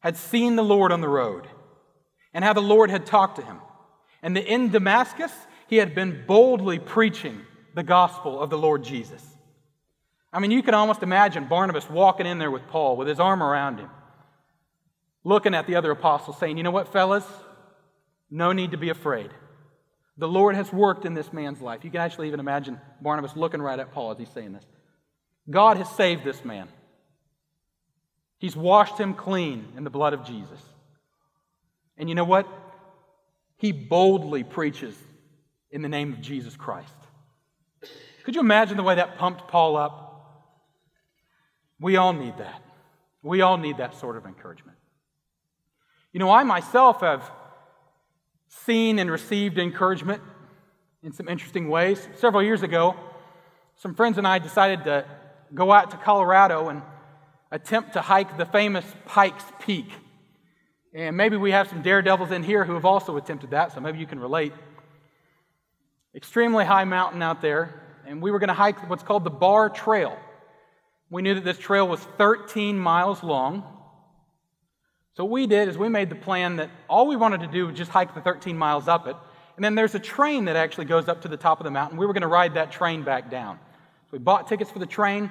had 0.00 0.16
seen 0.16 0.56
the 0.56 0.62
Lord 0.62 0.92
on 0.92 1.00
the 1.00 1.08
road 1.08 1.46
and 2.32 2.44
how 2.44 2.52
the 2.52 2.62
Lord 2.62 2.90
had 2.90 3.06
talked 3.06 3.36
to 3.36 3.44
him. 3.44 3.58
And 4.22 4.36
that 4.36 4.46
in 4.46 4.70
Damascus, 4.70 5.32
he 5.66 5.76
had 5.76 5.94
been 5.94 6.24
boldly 6.26 6.78
preaching 6.78 7.40
the 7.74 7.82
gospel 7.82 8.40
of 8.40 8.50
the 8.50 8.58
Lord 8.58 8.84
Jesus. 8.84 9.24
I 10.32 10.38
mean, 10.38 10.50
you 10.50 10.62
can 10.62 10.74
almost 10.74 11.02
imagine 11.02 11.46
Barnabas 11.46 11.88
walking 11.90 12.26
in 12.26 12.38
there 12.38 12.50
with 12.50 12.66
Paul 12.68 12.96
with 12.96 13.08
his 13.08 13.18
arm 13.18 13.42
around 13.42 13.78
him, 13.78 13.90
looking 15.24 15.54
at 15.54 15.66
the 15.66 15.76
other 15.76 15.90
apostles, 15.90 16.38
saying, 16.38 16.56
You 16.56 16.62
know 16.62 16.70
what, 16.70 16.92
fellas? 16.92 17.24
No 18.30 18.52
need 18.52 18.70
to 18.70 18.76
be 18.76 18.90
afraid. 18.90 19.30
The 20.16 20.28
Lord 20.28 20.54
has 20.54 20.72
worked 20.72 21.04
in 21.04 21.14
this 21.14 21.32
man's 21.32 21.60
life. 21.60 21.82
You 21.82 21.90
can 21.90 22.00
actually 22.00 22.28
even 22.28 22.40
imagine 22.40 22.80
Barnabas 23.00 23.34
looking 23.34 23.60
right 23.60 23.78
at 23.78 23.92
Paul 23.92 24.12
as 24.12 24.18
he's 24.18 24.28
saying 24.28 24.52
this. 24.52 24.64
God 25.48 25.78
has 25.78 25.88
saved 25.90 26.24
this 26.24 26.44
man. 26.44 26.68
He's 28.38 28.54
washed 28.54 28.98
him 28.98 29.14
clean 29.14 29.66
in 29.76 29.84
the 29.84 29.90
blood 29.90 30.12
of 30.12 30.24
Jesus. 30.24 30.60
And 31.96 32.08
you 32.08 32.14
know 32.14 32.24
what? 32.24 32.46
He 33.56 33.72
boldly 33.72 34.44
preaches 34.44 34.94
in 35.70 35.82
the 35.82 35.88
name 35.88 36.12
of 36.12 36.20
Jesus 36.20 36.56
Christ. 36.56 36.94
Could 38.24 38.34
you 38.34 38.40
imagine 38.40 38.76
the 38.76 38.82
way 38.82 38.94
that 38.94 39.18
pumped 39.18 39.48
Paul 39.48 39.76
up? 39.76 40.09
We 41.80 41.96
all 41.96 42.12
need 42.12 42.36
that. 42.38 42.62
We 43.22 43.40
all 43.40 43.56
need 43.56 43.78
that 43.78 43.94
sort 43.94 44.16
of 44.16 44.26
encouragement. 44.26 44.76
You 46.12 46.20
know, 46.20 46.30
I 46.30 46.42
myself 46.44 47.00
have 47.00 47.30
seen 48.48 48.98
and 48.98 49.10
received 49.10 49.58
encouragement 49.58 50.22
in 51.02 51.12
some 51.12 51.28
interesting 51.28 51.68
ways. 51.68 52.06
Several 52.16 52.42
years 52.42 52.62
ago, 52.62 52.96
some 53.76 53.94
friends 53.94 54.18
and 54.18 54.26
I 54.26 54.38
decided 54.38 54.84
to 54.84 55.04
go 55.54 55.72
out 55.72 55.90
to 55.92 55.96
Colorado 55.96 56.68
and 56.68 56.82
attempt 57.50 57.94
to 57.94 58.00
hike 58.00 58.36
the 58.36 58.46
famous 58.46 58.84
Pikes 59.06 59.44
Peak. 59.60 59.90
And 60.92 61.16
maybe 61.16 61.36
we 61.36 61.52
have 61.52 61.68
some 61.68 61.82
daredevils 61.82 62.30
in 62.30 62.42
here 62.42 62.64
who 62.64 62.74
have 62.74 62.84
also 62.84 63.16
attempted 63.16 63.50
that, 63.50 63.72
so 63.72 63.80
maybe 63.80 63.98
you 63.98 64.06
can 64.06 64.18
relate. 64.18 64.52
Extremely 66.14 66.64
high 66.64 66.84
mountain 66.84 67.22
out 67.22 67.40
there, 67.40 67.80
and 68.06 68.20
we 68.20 68.30
were 68.32 68.40
going 68.40 68.48
to 68.48 68.54
hike 68.54 68.90
what's 68.90 69.04
called 69.04 69.22
the 69.22 69.30
Barr 69.30 69.68
Trail. 69.68 70.18
We 71.10 71.22
knew 71.22 71.34
that 71.34 71.44
this 71.44 71.58
trail 71.58 71.88
was 71.88 72.00
13 72.18 72.78
miles 72.78 73.22
long. 73.22 73.64
So 75.16 75.24
what 75.24 75.32
we 75.32 75.46
did 75.46 75.68
is 75.68 75.76
we 75.76 75.88
made 75.88 76.08
the 76.08 76.14
plan 76.14 76.56
that 76.56 76.70
all 76.88 77.08
we 77.08 77.16
wanted 77.16 77.40
to 77.40 77.48
do 77.48 77.66
was 77.66 77.76
just 77.76 77.90
hike 77.90 78.14
the 78.14 78.20
13 78.20 78.56
miles 78.56 78.86
up 78.86 79.06
it. 79.08 79.16
And 79.56 79.64
then 79.64 79.74
there's 79.74 79.94
a 79.94 80.00
train 80.00 80.46
that 80.46 80.56
actually 80.56 80.86
goes 80.86 81.08
up 81.08 81.22
to 81.22 81.28
the 81.28 81.36
top 81.36 81.60
of 81.60 81.64
the 81.64 81.70
mountain. 81.70 81.98
We 81.98 82.06
were 82.06 82.12
going 82.12 82.22
to 82.22 82.28
ride 82.28 82.54
that 82.54 82.70
train 82.70 83.02
back 83.02 83.30
down. 83.30 83.58
So 84.06 84.12
we 84.12 84.18
bought 84.18 84.48
tickets 84.48 84.70
for 84.70 84.78
the 84.78 84.86
train, 84.86 85.30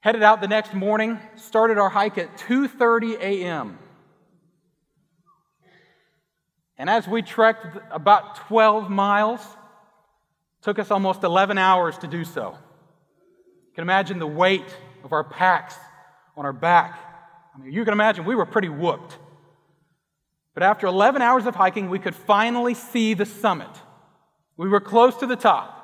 headed 0.00 0.22
out 0.22 0.40
the 0.40 0.48
next 0.48 0.74
morning, 0.74 1.18
started 1.36 1.78
our 1.78 1.88
hike 1.88 2.18
at 2.18 2.36
2:30 2.38 3.20
a.m. 3.20 3.78
And 6.76 6.90
as 6.90 7.06
we 7.06 7.22
trekked 7.22 7.78
about 7.92 8.36
12 8.48 8.90
miles, 8.90 9.40
took 10.62 10.78
us 10.78 10.90
almost 10.90 11.22
11 11.22 11.56
hours 11.56 11.96
to 11.98 12.08
do 12.08 12.24
so. 12.24 12.58
Can 13.74 13.82
imagine 13.82 14.18
the 14.18 14.26
weight 14.26 14.76
of 15.04 15.12
our 15.12 15.24
packs 15.24 15.76
on 16.36 16.44
our 16.44 16.52
back. 16.52 16.98
I 17.54 17.58
mean, 17.58 17.72
you 17.72 17.84
can 17.84 17.92
imagine 17.92 18.24
we 18.24 18.34
were 18.34 18.46
pretty 18.46 18.68
whooped. 18.68 19.16
But 20.54 20.62
after 20.62 20.86
11 20.86 21.22
hours 21.22 21.46
of 21.46 21.54
hiking, 21.54 21.88
we 21.88 21.98
could 21.98 22.14
finally 22.14 22.74
see 22.74 23.14
the 23.14 23.26
summit. 23.26 23.70
We 24.56 24.68
were 24.68 24.80
close 24.80 25.16
to 25.18 25.26
the 25.26 25.36
top. 25.36 25.78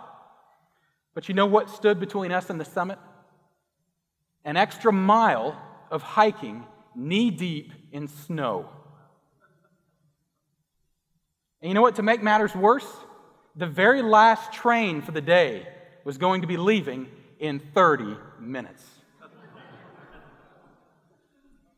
But 1.15 1.29
you 1.29 1.35
know 1.35 1.47
what 1.47 1.71
stood 1.71 1.99
between 1.99 2.33
us 2.33 2.51
and 2.51 2.61
the 2.61 2.65
summit? 2.65 2.99
An 4.45 4.57
extra 4.57 4.93
mile 4.93 5.61
of 5.91 6.03
hiking 6.03 6.65
knee 6.95 7.31
deep 7.31 7.73
in 7.93 8.09
snow. 8.09 8.69
And 11.61 11.69
you 11.69 11.75
know 11.75 11.83
what? 11.83 11.97
To 11.97 12.03
make 12.03 12.23
matters 12.23 12.55
worse, 12.55 12.87
the 13.57 13.67
very 13.67 14.03
last 14.03 14.53
train 14.53 15.03
for 15.03 15.13
the 15.13 15.21
day 15.21 15.67
was 16.05 16.19
going 16.19 16.43
to 16.43 16.47
be 16.47 16.57
leaving 16.57 17.09
in 17.39 17.61
30 17.75 18.17
minutes. 18.41 18.85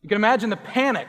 You 0.02 0.08
can 0.08 0.16
imagine 0.16 0.50
the 0.50 0.56
panic. 0.56 1.08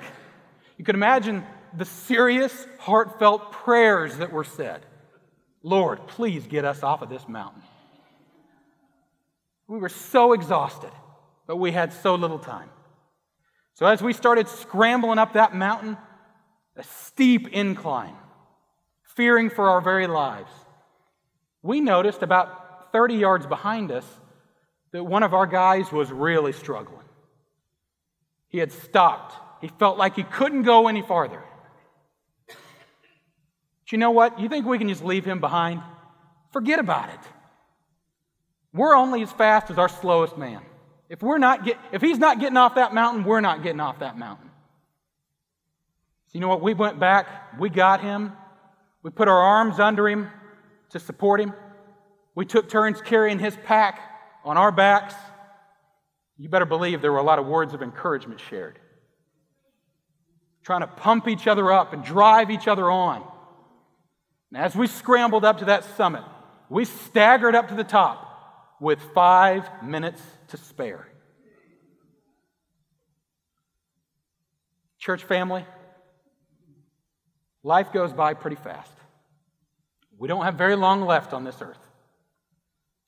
You 0.78 0.86
can 0.86 0.96
imagine 0.96 1.46
the 1.78 1.86
serious, 1.86 2.68
heartfelt 2.80 3.52
prayers 3.52 4.18
that 4.18 4.32
were 4.32 4.44
said. 4.44 4.86
Lord, 5.64 6.08
please 6.08 6.48
get 6.48 6.66
us 6.66 6.84
off 6.84 7.02
of 7.02 7.10
this 7.10 7.28
mountain. 7.28 7.62
We 9.68 9.78
were 9.78 9.90
so 9.90 10.34
exhausted, 10.34 10.92
but 11.48 11.56
we 11.56 11.72
had 11.72 11.94
so 11.94 12.16
little 12.16 12.40
time. 12.40 12.70
So, 13.76 13.86
as 13.86 14.02
we 14.02 14.12
started 14.12 14.50
scrambling 14.50 15.18
up 15.18 15.34
that 15.34 15.56
mountain, 15.56 15.98
a 16.76 16.84
steep 16.84 17.48
incline, 17.50 18.16
fearing 19.16 19.50
for 19.50 19.70
our 19.70 19.80
very 19.80 20.08
lives, 20.08 20.52
we 21.62 21.80
noticed 21.80 22.22
about 22.22 22.92
30 22.92 23.16
yards 23.16 23.46
behind 23.46 23.92
us 23.92 24.06
that 24.92 25.04
one 25.04 25.24
of 25.24 25.34
our 25.34 25.48
guys 25.48 25.92
was 25.92 26.12
really 26.12 26.52
struggling. 26.54 26.98
He 28.50 28.58
had 28.58 28.72
stopped. 28.72 29.34
He 29.62 29.70
felt 29.80 29.98
like 29.98 30.16
he 30.16 30.24
couldn't 30.24 30.64
go 30.64 30.88
any 30.88 31.02
farther. 31.02 31.42
But 32.48 32.56
you 33.92 33.98
know 33.98 34.12
what? 34.12 34.40
You 34.40 34.50
think 34.50 34.66
we 34.66 34.78
can 34.78 34.90
just 34.90 35.04
leave 35.04 35.24
him 35.24 35.40
behind? 35.40 35.82
Forget 36.52 36.80
about 36.80 37.10
it. 37.10 37.20
We're 38.74 38.96
only 38.96 39.22
as 39.22 39.32
fast 39.32 39.70
as 39.70 39.78
our 39.78 39.90
slowest 39.90 40.38
man. 40.38 40.62
If, 41.10 41.22
we're 41.22 41.38
not 41.38 41.66
get, 41.66 41.78
if 41.92 42.02
he's 42.02 42.18
not 42.18 42.40
getting 42.40 42.58
off 42.58 42.76
that 42.76 42.94
mountain, 42.94 43.24
we're 43.24 43.42
not 43.42 43.64
getting 43.64 43.82
off 43.82 44.00
that 44.00 44.18
mountain. 44.18 44.50
So, 46.28 46.32
you 46.34 46.40
know 46.40 46.48
what? 46.48 46.62
We 46.62 46.74
went 46.74 47.00
back, 47.00 47.60
we 47.60 47.70
got 47.70 48.02
him, 48.02 48.32
we 49.04 49.12
put 49.12 49.28
our 49.28 49.42
arms 49.42 49.80
under 49.80 50.08
him 50.08 50.30
to 50.92 51.00
support 51.00 51.42
him. 51.42 51.54
We 52.34 52.46
took 52.46 52.70
turns 52.70 53.02
carrying 53.02 53.40
his 53.40 53.58
pack 53.66 54.11
on 54.44 54.58
our 54.58 54.72
backs. 54.72 55.16
You 56.38 56.50
better 56.50 56.66
believe 56.66 57.02
there 57.02 57.12
were 57.12 57.20
a 57.20 57.24
lot 57.24 57.40
of 57.40 57.46
words 57.46 57.74
of 57.74 57.82
encouragement 57.82 58.40
shared. 58.40 58.80
Trying 60.64 60.82
to 60.82 60.88
pump 60.88 61.28
each 61.28 61.48
other 61.48 61.72
up 61.72 61.94
and 61.94 62.04
drive 62.04 62.50
each 62.52 62.68
other 62.68 62.90
on. 62.90 63.24
And 64.52 64.64
as 64.64 64.76
we 64.76 64.88
scrambled 64.88 65.46
up 65.46 65.60
to 65.60 65.66
that 65.66 65.84
summit, 65.96 66.24
we 66.70 66.86
staggered 66.86 67.56
up 67.56 67.70
to 67.70 67.76
the 67.76 67.84
top 67.84 68.28
with 68.80 69.00
five 69.14 69.84
minutes 69.84 70.22
to 70.50 70.58
spare. 70.58 71.08
Church 74.98 75.24
family, 75.24 75.66
life 77.64 77.92
goes 77.92 78.14
by 78.14 78.34
pretty 78.34 78.56
fast. 78.56 78.92
We 80.18 80.28
don't 80.28 80.44
have 80.44 80.56
very 80.56 80.76
long 80.76 81.02
left 81.02 81.34
on 81.34 81.44
this 81.44 81.60
earth. 81.62 81.91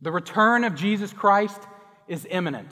The 0.03 0.11
return 0.11 0.65
of 0.65 0.75
Jesus 0.75 1.13
Christ 1.13 1.61
is 2.09 2.27
imminent. 2.29 2.69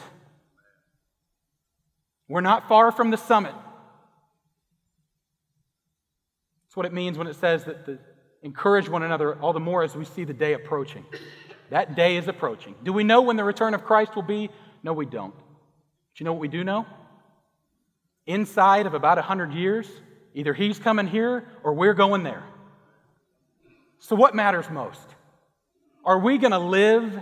We're 2.27 2.41
not 2.41 2.67
far 2.67 2.91
from 2.91 3.09
the 3.09 3.17
summit. 3.17 3.53
That's 6.65 6.75
what 6.75 6.85
it 6.85 6.91
means 6.91 7.17
when 7.17 7.27
it 7.27 7.37
says 7.37 7.63
that 7.63 7.85
the, 7.85 7.99
encourage 8.43 8.89
one 8.89 9.03
another 9.03 9.35
all 9.35 9.53
the 9.53 9.61
more 9.61 9.81
as 9.81 9.95
we 9.95 10.03
see 10.03 10.25
the 10.25 10.33
day 10.33 10.53
approaching. 10.53 11.05
That 11.69 11.95
day 11.95 12.17
is 12.17 12.27
approaching. 12.27 12.75
Do 12.83 12.91
we 12.91 13.05
know 13.05 13.21
when 13.21 13.37
the 13.37 13.45
return 13.45 13.73
of 13.73 13.85
Christ 13.85 14.13
will 14.13 14.23
be? 14.23 14.49
No, 14.83 14.91
we 14.91 15.05
don't. 15.05 15.33
Do 15.33 15.43
you 16.17 16.25
know 16.25 16.33
what 16.33 16.41
we 16.41 16.49
do 16.49 16.65
know? 16.65 16.85
Inside 18.25 18.87
of 18.87 18.93
about 18.93 19.17
100 19.17 19.53
years, 19.53 19.87
either 20.33 20.53
he's 20.53 20.79
coming 20.79 21.07
here 21.07 21.47
or 21.63 21.73
we're 21.73 21.93
going 21.93 22.23
there. 22.23 22.43
So, 23.99 24.17
what 24.17 24.35
matters 24.35 24.69
most? 24.69 25.07
Are 26.03 26.19
we 26.19 26.37
going 26.37 26.51
to 26.51 26.59
live 26.59 27.19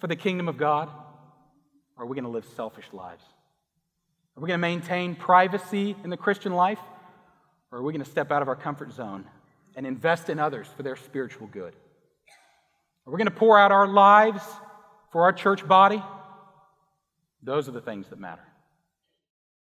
for 0.00 0.06
the 0.06 0.16
kingdom 0.16 0.48
of 0.48 0.56
God? 0.58 0.88
Or 1.96 2.04
are 2.04 2.06
we 2.06 2.14
going 2.14 2.24
to 2.24 2.30
live 2.30 2.46
selfish 2.56 2.84
lives? 2.92 3.24
Are 4.36 4.40
we 4.40 4.46
going 4.46 4.58
to 4.58 4.66
maintain 4.66 5.14
privacy 5.14 5.96
in 6.04 6.10
the 6.10 6.16
Christian 6.16 6.52
life? 6.52 6.78
Or 7.72 7.78
are 7.78 7.82
we 7.82 7.92
going 7.92 8.04
to 8.04 8.10
step 8.10 8.30
out 8.30 8.42
of 8.42 8.48
our 8.48 8.56
comfort 8.56 8.92
zone 8.92 9.24
and 9.76 9.86
invest 9.86 10.30
in 10.30 10.38
others 10.38 10.66
for 10.76 10.82
their 10.82 10.96
spiritual 10.96 11.46
good? 11.48 11.74
Are 13.06 13.12
we 13.12 13.16
going 13.16 13.26
to 13.26 13.30
pour 13.30 13.58
out 13.58 13.72
our 13.72 13.86
lives 13.86 14.42
for 15.10 15.22
our 15.22 15.32
church 15.32 15.66
body? 15.66 16.02
Those 17.42 17.68
are 17.68 17.72
the 17.72 17.80
things 17.80 18.08
that 18.08 18.20
matter. 18.20 18.42